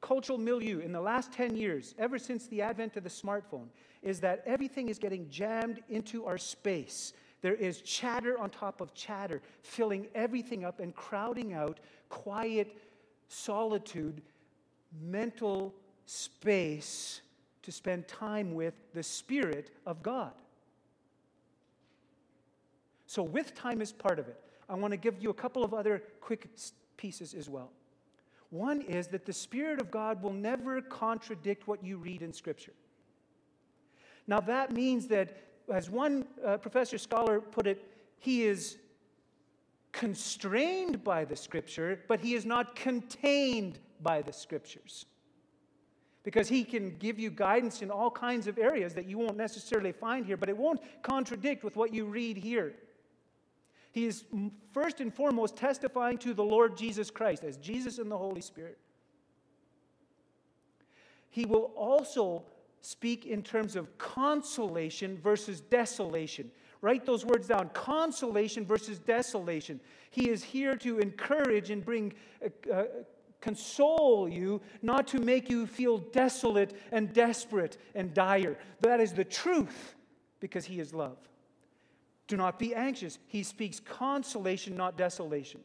cultural 0.00 0.38
milieu 0.38 0.78
in 0.80 0.90
the 0.90 1.00
last 1.00 1.32
10 1.32 1.54
years, 1.54 1.94
ever 1.98 2.18
since 2.18 2.46
the 2.46 2.62
advent 2.62 2.96
of 2.96 3.04
the 3.04 3.10
smartphone, 3.10 3.66
is 4.02 4.18
that 4.20 4.42
everything 4.46 4.88
is 4.88 4.98
getting 4.98 5.28
jammed 5.28 5.82
into 5.90 6.24
our 6.24 6.38
space. 6.38 7.12
There 7.42 7.54
is 7.54 7.82
chatter 7.82 8.38
on 8.38 8.48
top 8.48 8.80
of 8.80 8.94
chatter, 8.94 9.42
filling 9.62 10.06
everything 10.14 10.64
up 10.64 10.80
and 10.80 10.94
crowding 10.94 11.52
out 11.52 11.78
quiet 12.08 12.78
solitude 13.28 14.22
mental 15.02 15.74
space 16.06 17.20
to 17.62 17.70
spend 17.70 18.08
time 18.08 18.54
with 18.54 18.74
the 18.94 19.02
Spirit 19.02 19.70
of 19.84 20.02
God. 20.02 20.32
So, 23.06 23.22
with 23.22 23.54
time 23.54 23.82
is 23.82 23.92
part 23.92 24.18
of 24.18 24.28
it. 24.28 24.40
I 24.68 24.74
want 24.74 24.92
to 24.92 24.96
give 24.96 25.22
you 25.22 25.30
a 25.30 25.34
couple 25.34 25.64
of 25.64 25.72
other 25.74 26.02
quick 26.20 26.48
pieces 26.96 27.34
as 27.34 27.48
well. 27.48 27.70
One 28.50 28.80
is 28.82 29.08
that 29.08 29.26
the 29.26 29.32
Spirit 29.32 29.80
of 29.80 29.90
God 29.90 30.22
will 30.22 30.32
never 30.32 30.80
contradict 30.80 31.66
what 31.66 31.84
you 31.84 31.98
read 31.98 32.22
in 32.22 32.32
Scripture. 32.32 32.72
Now, 34.26 34.40
that 34.40 34.72
means 34.72 35.06
that, 35.08 35.36
as 35.72 35.90
one 35.90 36.26
uh, 36.44 36.56
professor 36.58 36.98
scholar 36.98 37.40
put 37.40 37.66
it, 37.66 37.84
he 38.18 38.44
is 38.44 38.78
constrained 39.92 41.02
by 41.02 41.24
the 41.24 41.36
Scripture, 41.36 42.00
but 42.08 42.20
he 42.20 42.34
is 42.34 42.44
not 42.44 42.76
contained 42.76 43.78
by 44.02 44.22
the 44.22 44.32
scriptures. 44.32 45.06
Because 46.22 46.48
he 46.48 46.64
can 46.64 46.96
give 46.98 47.18
you 47.18 47.30
guidance 47.30 47.82
in 47.82 47.90
all 47.90 48.10
kinds 48.10 48.46
of 48.46 48.58
areas 48.58 48.94
that 48.94 49.06
you 49.06 49.16
won't 49.16 49.36
necessarily 49.36 49.92
find 49.92 50.26
here, 50.26 50.36
but 50.36 50.48
it 50.48 50.56
won't 50.56 50.80
contradict 51.02 51.62
with 51.62 51.76
what 51.76 51.94
you 51.94 52.04
read 52.04 52.36
here. 52.36 52.74
He 53.96 54.04
is 54.04 54.26
first 54.74 55.00
and 55.00 55.10
foremost 55.10 55.56
testifying 55.56 56.18
to 56.18 56.34
the 56.34 56.44
Lord 56.44 56.76
Jesus 56.76 57.10
Christ 57.10 57.44
as 57.44 57.56
Jesus 57.56 57.96
and 57.96 58.10
the 58.10 58.18
Holy 58.18 58.42
Spirit. 58.42 58.76
He 61.30 61.46
will 61.46 61.72
also 61.74 62.44
speak 62.82 63.24
in 63.24 63.42
terms 63.42 63.74
of 63.74 63.96
consolation 63.96 65.16
versus 65.16 65.62
desolation. 65.62 66.50
Write 66.82 67.06
those 67.06 67.24
words 67.24 67.48
down 67.48 67.70
consolation 67.70 68.66
versus 68.66 68.98
desolation. 68.98 69.80
He 70.10 70.28
is 70.28 70.44
here 70.44 70.76
to 70.76 70.98
encourage 70.98 71.70
and 71.70 71.82
bring 71.82 72.12
uh, 72.44 72.70
uh 72.70 72.84
console 73.40 74.28
you, 74.28 74.60
not 74.82 75.06
to 75.06 75.20
make 75.20 75.48
you 75.48 75.66
feel 75.66 75.96
desolate 75.96 76.76
and 76.92 77.14
desperate 77.14 77.78
and 77.94 78.12
dire. 78.12 78.58
That 78.80 79.00
is 79.00 79.14
the 79.14 79.24
truth 79.24 79.94
because 80.38 80.66
He 80.66 80.80
is 80.80 80.92
love. 80.92 81.16
Do 82.28 82.36
not 82.36 82.58
be 82.58 82.74
anxious. 82.74 83.18
He 83.26 83.42
speaks 83.42 83.80
consolation, 83.80 84.76
not 84.76 84.96
desolation. 84.96 85.60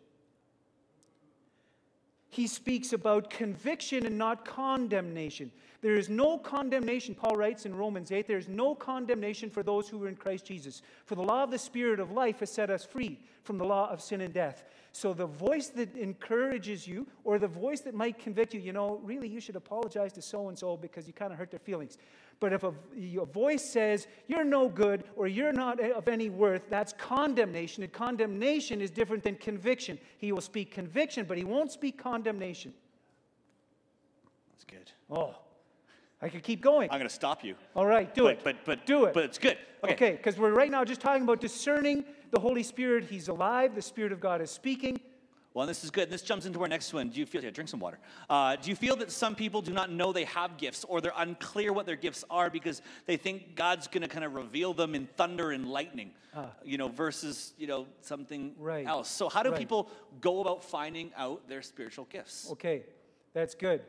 He 2.30 2.48
speaks 2.48 2.94
about 2.94 3.30
conviction 3.30 4.06
and 4.06 4.18
not 4.18 4.46
condemnation. 4.46 5.52
There 5.82 5.96
is 5.96 6.10
no 6.10 6.38
condemnation, 6.38 7.16
Paul 7.16 7.36
writes 7.36 7.66
in 7.66 7.76
Romans 7.76 8.12
8, 8.12 8.28
there 8.28 8.38
is 8.38 8.48
no 8.48 8.76
condemnation 8.76 9.50
for 9.50 9.64
those 9.64 9.90
who 9.90 10.02
are 10.04 10.08
in 10.08 10.16
Christ 10.16 10.46
Jesus. 10.46 10.82
For 11.06 11.16
the 11.16 11.24
law 11.24 11.44
of 11.44 11.52
the 11.52 11.58
Spirit 11.58 12.00
of 12.00 12.12
life 12.12 12.40
has 12.40 12.52
set 12.52 12.70
us 12.70 12.86
free 12.86 13.20
from 13.44 13.58
the 13.58 13.66
law 13.66 13.90
of 13.90 14.00
sin 14.00 14.22
and 14.22 14.34
death. 14.34 14.64
So 14.94 15.14
the 15.14 15.26
voice 15.26 15.68
that 15.70 15.98
encourages 15.98 16.88
you, 16.88 17.08
or 17.24 17.40
the 17.40 17.48
voice 17.48 17.82
that 17.82 17.96
might 17.96 18.20
convict 18.20 18.54
you, 18.54 18.60
you 18.60 18.74
know, 18.74 19.02
really 19.04 19.28
you 19.28 19.42
should 19.42 19.56
apologize 19.56 20.14
to 20.14 20.22
so 20.22 20.50
and 20.50 20.58
so 20.58 20.78
because 20.78 21.08
you 21.08 21.14
kind 21.14 21.34
of 21.34 21.40
hurt 21.40 21.50
their 21.50 21.60
feelings. 21.60 21.98
But 22.42 22.54
if 22.54 22.64
a, 22.64 22.74
a, 22.98 23.26
voice 23.26 23.64
says 23.64 24.08
you're 24.28 24.44
no 24.44 24.68
good 24.68 25.04
or 25.16 25.28
you're 25.28 25.54
not 25.54 25.80
of 25.80 26.08
any 26.08 26.32
worth, 26.32 26.64
that's 26.72 26.92
condemnation. 26.92 27.84
And 27.84 27.94
condemnation 27.94 28.82
is 28.82 28.90
different 28.90 29.24
than 29.24 29.36
conviction. 29.36 30.00
He 30.18 30.32
will 30.32 30.42
speak 30.42 30.72
conviction, 30.72 31.26
but 31.26 31.38
he 31.38 31.44
won't 31.44 31.72
speak 31.72 32.02
condemnation. 32.02 32.74
That's 34.52 34.66
good. 34.66 34.92
Oh, 35.08 35.36
I 36.20 36.30
could 36.30 36.42
keep 36.42 36.62
going. 36.62 36.90
I'm 36.90 36.98
going 36.98 37.08
to 37.08 37.14
stop 37.14 37.44
you. 37.44 37.54
All 37.76 37.86
right, 37.86 38.14
do 38.14 38.24
but, 38.24 38.34
it. 38.34 38.42
But 38.44 38.66
but 38.66 38.86
do 38.88 39.06
it. 39.06 39.14
But 39.14 39.26
it's 39.26 39.38
good. 39.38 39.60
Okay, 39.84 40.14
because 40.14 40.34
okay, 40.34 40.42
we're 40.42 40.52
right 40.52 40.72
now 40.72 40.84
just 40.84 41.00
talking 41.00 41.22
about 41.22 41.42
discerning 41.42 42.04
the 42.32 42.40
Holy 42.40 42.64
Spirit. 42.64 43.04
He's 43.04 43.28
alive. 43.28 43.76
The 43.76 43.84
Spirit 43.84 44.12
of 44.12 44.20
God 44.20 44.42
is 44.42 44.50
speaking. 44.50 45.00
Well, 45.54 45.68
this 45.68 45.84
is 45.84 45.92
good. 45.92 46.10
This 46.10 46.22
jumps 46.22 46.46
into 46.46 46.62
our 46.62 46.68
next 46.68 46.94
one. 46.94 47.10
Do 47.10 47.20
you 47.20 47.26
feel? 47.26 47.44
Yeah, 47.44 47.50
drink 47.50 47.70
some 47.70 47.82
water. 47.82 48.00
Uh, 48.30 48.56
do 48.56 48.70
you 48.70 48.76
feel 48.76 48.96
that 48.98 49.12
some 49.12 49.36
people 49.36 49.62
do 49.62 49.74
not 49.74 49.92
know 49.92 50.14
they 50.14 50.24
have 50.24 50.58
gifts, 50.58 50.86
or 50.86 51.02
they're 51.02 51.12
unclear 51.18 51.74
what 51.74 51.86
their 51.86 51.98
gifts 51.98 52.24
are 52.30 52.50
because 52.50 52.82
they 53.06 53.18
think 53.18 53.56
God's 53.56 53.88
going 53.88 54.04
to 54.04 54.08
kind 54.08 54.24
of 54.24 54.34
reveal 54.34 54.74
them 54.74 54.96
in 54.96 55.08
thunder 55.18 55.52
and 55.52 55.68
lightning, 55.68 56.12
uh, 56.34 56.46
you 56.64 56.78
know, 56.78 56.88
versus 56.88 57.54
you 57.58 57.68
know 57.68 57.86
something 58.00 58.54
right. 58.58 58.88
else? 58.88 59.10
So, 59.10 59.28
how 59.28 59.44
do 59.44 59.50
right. 59.50 59.60
people 59.60 59.90
go 60.22 60.40
about 60.40 60.64
finding 60.64 61.12
out 61.18 61.50
their 61.50 61.62
spiritual 61.62 62.06
gifts? 62.06 62.48
Okay, 62.52 62.84
that's 63.34 63.54
good. 63.54 63.82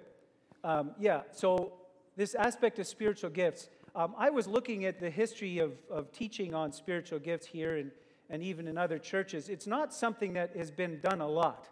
Um, 0.64 0.92
yeah. 0.98 1.22
So 1.32 1.72
this 2.16 2.34
aspect 2.34 2.78
of 2.78 2.86
spiritual 2.86 3.30
gifts, 3.30 3.68
um, 3.94 4.14
I 4.16 4.30
was 4.30 4.46
looking 4.46 4.84
at 4.84 5.00
the 5.00 5.10
history 5.10 5.58
of, 5.58 5.72
of 5.90 6.12
teaching 6.12 6.54
on 6.54 6.72
spiritual 6.72 7.18
gifts 7.18 7.46
here 7.46 7.76
and, 7.76 7.90
and 8.32 8.42
even 8.42 8.66
in 8.66 8.76
other 8.76 8.98
churches. 8.98 9.48
It's 9.48 9.66
not 9.66 9.94
something 9.94 10.32
that 10.32 10.56
has 10.56 10.70
been 10.70 10.98
done 11.00 11.20
a 11.20 11.28
lot. 11.28 11.68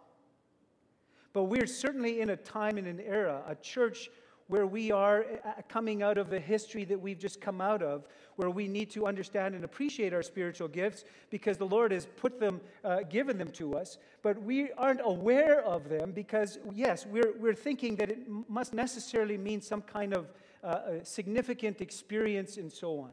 But 1.33 1.45
we're 1.45 1.67
certainly 1.67 2.21
in 2.21 2.29
a 2.29 2.37
time 2.37 2.77
and 2.77 2.87
an 2.87 3.01
era, 3.01 3.41
a 3.47 3.55
church 3.55 4.09
where 4.47 4.67
we 4.67 4.91
are 4.91 5.25
uh, 5.45 5.53
coming 5.69 6.03
out 6.03 6.17
of 6.17 6.29
the 6.29 6.39
history 6.39 6.83
that 6.83 6.99
we've 6.99 7.17
just 7.17 7.39
come 7.39 7.61
out 7.61 7.81
of, 7.81 8.05
where 8.35 8.49
we 8.49 8.67
need 8.67 8.91
to 8.91 9.07
understand 9.07 9.55
and 9.55 9.63
appreciate 9.63 10.13
our 10.13 10.21
spiritual 10.21 10.67
gifts 10.67 11.05
because 11.29 11.57
the 11.57 11.65
Lord 11.65 11.91
has 11.91 12.05
put 12.17 12.39
them, 12.39 12.59
uh, 12.83 12.99
given 13.09 13.37
them 13.37 13.49
to 13.51 13.77
us, 13.77 13.97
but 14.21 14.39
we 14.43 14.71
aren't 14.73 14.99
aware 15.03 15.63
of 15.63 15.87
them 15.87 16.11
because, 16.11 16.59
yes, 16.73 17.05
we're, 17.05 17.33
we're 17.39 17.55
thinking 17.55 17.95
that 17.95 18.11
it 18.11 18.19
must 18.49 18.73
necessarily 18.73 19.37
mean 19.37 19.61
some 19.61 19.81
kind 19.81 20.13
of 20.13 20.27
uh, 20.63 21.01
significant 21.01 21.79
experience 21.79 22.57
and 22.57 22.71
so 22.71 22.99
on. 22.99 23.11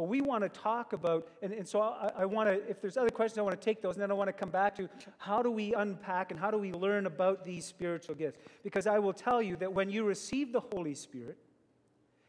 But 0.00 0.08
we 0.08 0.22
want 0.22 0.42
to 0.44 0.48
talk 0.48 0.94
about, 0.94 1.28
and, 1.42 1.52
and 1.52 1.68
so 1.68 1.82
I, 1.82 2.10
I 2.20 2.24
want 2.24 2.48
to, 2.48 2.54
if 2.66 2.80
there's 2.80 2.96
other 2.96 3.10
questions, 3.10 3.36
I 3.36 3.42
want 3.42 3.60
to 3.60 3.62
take 3.62 3.82
those, 3.82 3.96
and 3.96 4.02
then 4.02 4.10
I 4.10 4.14
want 4.14 4.28
to 4.28 4.32
come 4.32 4.48
back 4.48 4.74
to 4.76 4.88
how 5.18 5.42
do 5.42 5.50
we 5.50 5.74
unpack 5.74 6.30
and 6.30 6.40
how 6.40 6.50
do 6.50 6.56
we 6.56 6.72
learn 6.72 7.04
about 7.04 7.44
these 7.44 7.66
spiritual 7.66 8.14
gifts? 8.14 8.38
Because 8.64 8.86
I 8.86 8.98
will 8.98 9.12
tell 9.12 9.42
you 9.42 9.56
that 9.56 9.70
when 9.70 9.90
you 9.90 10.04
receive 10.04 10.52
the 10.52 10.60
Holy 10.72 10.94
Spirit, 10.94 11.36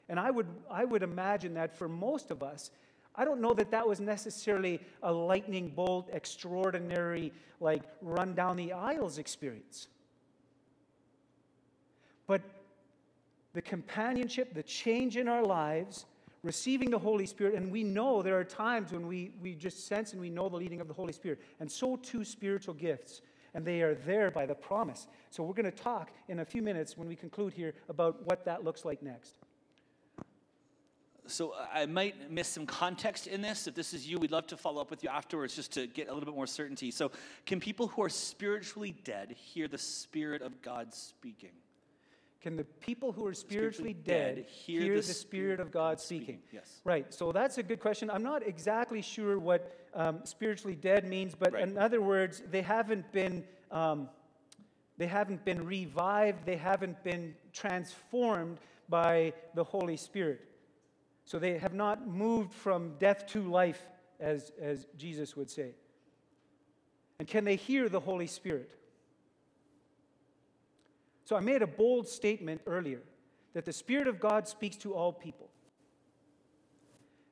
and 0.10 0.19
I 0.19 0.31
would, 0.31 0.47
I 0.69 0.84
would 0.84 1.01
imagine 1.01 1.53
that 1.53 1.73
for 1.73 1.88
most 1.88 2.29
of 2.29 2.43
us, 2.43 2.71
I 3.15 3.23
don't 3.23 3.39
know 3.39 3.53
that 3.53 3.71
that 3.71 3.88
was 3.88 4.01
necessarily 4.01 4.81
a 5.01 5.13
lightning 5.13 5.69
bolt, 5.69 6.10
extraordinary, 6.12 7.31
like 7.62 7.84
run 8.01 8.34
down 8.34 8.57
the 8.57 8.73
aisles 8.73 9.17
experience. 9.17 9.88
But 12.27 12.41
the 13.53 13.62
companionship, 13.62 14.53
the 14.53 14.63
change 14.63 15.15
in 15.15 15.29
our 15.29 15.45
lives, 15.45 16.05
receiving 16.43 16.89
the 16.89 16.99
Holy 16.99 17.25
Spirit, 17.25 17.56
and 17.56 17.71
we 17.71 17.84
know 17.84 18.21
there 18.21 18.38
are 18.38 18.43
times 18.43 18.91
when 18.91 19.08
we, 19.08 19.32
we 19.41 19.54
just 19.54 19.88
sense 19.88 20.13
and 20.13 20.21
we 20.21 20.30
know 20.30 20.49
the 20.49 20.58
leading 20.58 20.82
of 20.82 20.88
the 20.88 20.93
Holy 20.93 21.13
Spirit, 21.13 21.39
and 21.60 21.71
so 21.71 21.95
too 21.97 22.23
spiritual 22.23 22.73
gifts. 22.73 23.21
and 23.54 23.65
they 23.65 23.82
are 23.82 23.95
there 23.95 24.32
by 24.32 24.45
the 24.45 24.56
promise. 24.56 25.08
So 25.30 25.43
we're 25.43 25.54
going 25.54 25.69
to 25.69 25.77
talk 25.77 26.12
in 26.30 26.39
a 26.39 26.45
few 26.45 26.62
minutes 26.62 26.97
when 26.97 27.08
we 27.08 27.17
conclude 27.17 27.54
here 27.54 27.73
about 27.89 28.25
what 28.25 28.45
that 28.45 28.63
looks 28.63 28.86
like 28.86 29.04
next. 29.04 29.36
So 31.27 31.54
I 31.73 31.86
might 31.86 32.32
miss 32.32 32.47
some 32.47 32.65
context 32.65 33.27
in 33.27 33.41
this. 33.41 33.67
If 33.67 33.75
this 33.75 33.93
is 33.93 34.08
you, 34.08 34.17
we'd 34.19 34.32
love 34.32 34.47
to 34.47 34.58
follow 34.58 34.82
up 34.82 34.89
with 34.89 35.04
you 35.04 35.10
afterwards 35.10 35.56
just 35.56 35.71
to 35.73 35.88
get 35.88 36.08
a 36.08 36.13
little 36.13 36.25
bit 36.25 36.36
more 36.36 36.47
certainty. 36.47 36.91
So, 36.91 37.12
can 37.45 37.60
people 37.60 37.88
who 37.88 38.01
are 38.04 38.10
spiritually 38.10 38.95
dead 39.04 39.36
hear 39.38 39.67
the 39.67 39.77
Spirit 39.77 40.41
of 40.41 40.62
God 40.62 40.93
speaking? 40.93 41.51
Can 42.41 42.56
the 42.56 42.63
people 42.63 43.12
who 43.12 43.27
are 43.27 43.34
spiritually, 43.34 43.93
spiritually 43.93 44.36
dead, 44.36 44.45
hear, 44.47 44.82
hear 44.82 44.95
the, 44.95 45.08
the, 45.08 45.13
Spirit 45.13 45.60
of 45.60 45.71
God 45.71 45.99
speaking? 45.99 46.25
speaking? 46.25 46.41
Yes. 46.51 46.82
Right. 46.84 47.13
So 47.13 47.32
that's 47.32 47.60
a 47.60 47.63
good 47.63 47.80
question. 47.80 48.10
I'm 48.10 48.23
not 48.23 48.45
exactly 48.45 49.04
sure 49.04 49.38
what 49.38 49.77
um, 49.93 50.21
spiritually 50.23 50.75
dead 50.75 51.08
means, 51.08 51.36
but 51.36 51.54
right. 51.54 51.67
in 51.67 51.77
other 51.77 52.01
words, 52.01 52.41
they 52.49 52.62
haven't 52.62 53.12
been. 53.12 53.43
Um, 53.69 54.10
they 54.97 55.08
haven't 55.08 55.43
been 55.43 55.65
revived, 55.65 56.45
they 56.45 56.58
haven't 56.58 57.04
been 57.04 57.34
transformed 57.54 58.60
by 58.88 59.34
the 59.56 59.63
Holy 59.63 59.97
Spirit. 59.97 60.41
So 61.25 61.39
they 61.39 61.58
have 61.58 61.73
not 61.73 62.08
moved 62.08 62.54
from 62.54 62.93
death 62.99 63.25
to 63.27 63.41
life, 63.41 63.82
as, 64.19 64.51
as 64.62 64.86
Jesus 64.97 65.36
would 65.36 65.49
say. 65.49 65.71
And 67.17 67.27
can 67.27 67.45
they 67.45 67.56
hear 67.56 67.89
the 67.89 67.99
Holy 67.99 68.27
Spirit? 68.27 68.75
So 71.23 71.36
I 71.36 71.39
made 71.39 71.62
a 71.62 71.67
bold 71.67 72.07
statement 72.07 72.62
earlier 72.65 73.01
that 73.53 73.65
the 73.65 73.73
Spirit 73.73 74.07
of 74.07 74.19
God 74.19 74.47
speaks 74.47 74.77
to 74.77 74.93
all 74.93 75.12
people. 75.13 75.49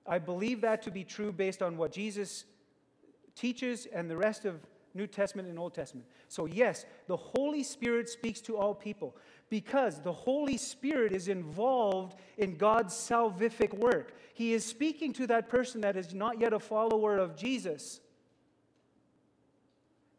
I 0.05 0.19
believe 0.19 0.61
that 0.61 0.81
to 0.83 0.91
be 0.91 1.03
true 1.03 1.31
based 1.31 1.61
on 1.61 1.77
what 1.77 1.91
Jesus 1.91 2.45
teaches 3.35 3.87
and 3.93 4.09
the 4.09 4.17
rest 4.17 4.45
of 4.45 4.59
New 4.95 5.07
Testament 5.07 5.47
and 5.47 5.59
Old 5.59 5.73
Testament. 5.75 6.07
So, 6.27 6.45
yes, 6.45 6.85
the 7.07 7.15
Holy 7.15 7.63
Spirit 7.63 8.09
speaks 8.09 8.41
to 8.41 8.57
all 8.57 8.73
people 8.73 9.15
because 9.49 10.01
the 10.01 10.11
Holy 10.11 10.57
Spirit 10.57 11.11
is 11.11 11.27
involved 11.27 12.15
in 12.37 12.57
God's 12.57 12.93
salvific 12.93 13.73
work. 13.73 14.13
He 14.33 14.53
is 14.53 14.65
speaking 14.65 15.13
to 15.13 15.27
that 15.27 15.47
person 15.47 15.81
that 15.81 15.95
is 15.95 16.13
not 16.13 16.39
yet 16.39 16.53
a 16.53 16.59
follower 16.59 17.17
of 17.17 17.35
Jesus, 17.35 17.99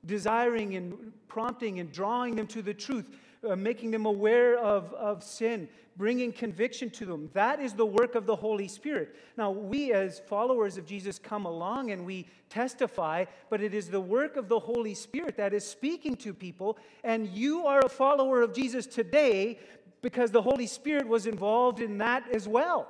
desiring 0.07 0.77
and 0.77 1.13
prompting 1.29 1.81
and 1.81 1.91
drawing 1.93 2.37
them 2.37 2.47
to 2.49 2.63
the 2.63 2.75
truth 2.75 3.09
uh, 3.49 3.57
making 3.57 3.91
them 3.91 4.07
aware 4.07 4.59
of, 4.59 4.93
of 4.95 5.23
sin, 5.23 5.69
bringing 5.97 6.33
conviction 6.33 6.91
to 6.91 7.07
them. 7.07 7.31
That 7.33 7.61
is 7.61 7.73
the 7.73 7.87
work 7.87 8.15
of 8.15 8.27
the 8.27 8.37
Holy 8.37 8.69
Spirit. 8.69 9.17
Now, 9.37 9.51
we 9.51 9.93
as 9.93 10.21
followers 10.21 10.77
of 10.77 10.87
Jesus 10.87 11.19
come 11.19 11.47
along 11.47 11.91
and 11.91 12.05
we 12.05 12.27
testify, 12.49 13.25
but 13.49 13.63
it 13.63 13.75
is 13.75 13.89
the 13.89 14.01
work 14.01 14.37
of 14.37 14.49
the 14.49 14.59
Holy 14.59 14.95
Spirit 14.95 15.37
that 15.37 15.55
is 15.55 15.67
speaking 15.67 16.17
to 16.17 16.35
people. 16.35 16.79
And 17.05 17.29
you 17.29 17.67
are 17.67 17.81
a 17.81 17.89
follower 17.89 18.43
of 18.43 18.55
Jesus 18.55 18.87
today 18.87 19.59
because 20.03 20.31
the 20.31 20.43
Holy 20.43 20.67
Spirit 20.67 21.07
was 21.07 21.27
involved 21.27 21.81
in 21.81 21.99
that 21.99 22.29
as 22.35 22.49
well. 22.49 22.89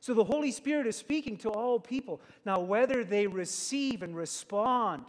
So 0.00 0.14
the 0.14 0.24
Holy 0.24 0.50
Spirit 0.50 0.88
is 0.88 0.96
speaking 0.96 1.36
to 1.38 1.50
all 1.50 1.78
people. 1.78 2.20
Now, 2.44 2.58
whether 2.58 3.04
they 3.04 3.28
receive 3.28 4.02
and 4.02 4.16
respond, 4.16 5.04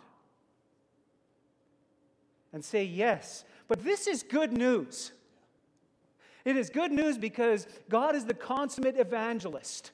and 2.54 2.64
say 2.64 2.84
yes. 2.84 3.44
But 3.68 3.84
this 3.84 4.08
is 4.08 4.24
good 4.24 4.54
news. 4.54 5.12
It 6.46 6.56
is 6.56 6.70
good 6.70 6.92
news 6.92 7.18
because 7.18 7.68
God 7.90 8.16
is 8.16 8.26
the 8.26 8.34
consummate 8.34 8.98
evangelist. 8.98 9.92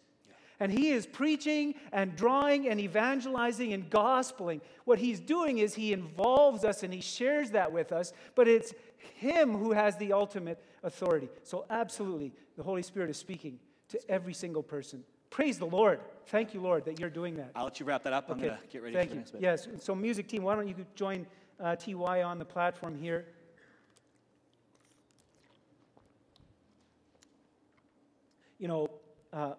And 0.60 0.72
he 0.72 0.90
is 0.90 1.08
preaching 1.08 1.76
and 1.94 2.16
drawing 2.18 2.68
and 2.68 2.82
evangelizing 2.82 3.72
and 3.72 3.90
gospeling. 3.90 4.60
What 4.84 5.00
he's 5.00 5.22
doing 5.22 5.60
is 5.60 5.76
he 5.76 5.94
involves 5.94 6.66
us 6.66 6.84
and 6.84 6.94
he 6.94 7.00
shares 7.00 7.52
that 7.52 7.72
with 7.72 7.94
us, 7.94 8.12
but 8.36 8.48
it's 8.48 8.74
him 9.16 9.56
who 9.56 9.72
has 9.72 9.96
the 9.96 10.12
ultimate 10.12 10.62
authority. 10.84 11.30
So, 11.44 11.66
absolutely, 11.70 12.34
the 12.58 12.64
Holy 12.64 12.82
Spirit 12.82 13.10
is 13.10 13.18
speaking 13.18 13.58
to 13.90 14.12
every 14.12 14.34
single 14.34 14.64
person. 14.64 15.04
Praise 15.30 15.60
the 15.60 15.66
Lord. 15.66 16.02
Thank 16.28 16.54
you, 16.54 16.60
Lord, 16.60 16.84
that 16.86 17.00
you're 17.00 17.10
doing 17.10 17.36
that. 17.36 17.52
I'll 17.56 17.66
let 17.66 17.80
you 17.80 17.86
wrap 17.86 18.04
that 18.04 18.14
up. 18.14 18.30
I'm 18.30 18.40
going 18.40 18.50
to 18.50 18.60
get 18.70 18.82
ready 18.82 18.96
Thank 18.96 19.12
for 19.12 19.16
you. 19.16 19.22
the 19.22 19.22
next 19.22 19.32
bit. 19.32 19.42
Yes. 19.42 19.68
So, 19.82 19.96
music 19.96 20.28
team, 20.28 20.44
why 20.44 20.56
don't 20.56 20.68
you 20.68 20.76
join 20.96 21.26
uh, 21.60 21.76
TY 21.76 22.24
on 22.24 22.40
the 22.40 22.46
platform 22.46 22.98
here. 22.98 23.26
You 28.60 28.68
know, 28.68 28.90
uh, 29.32 29.54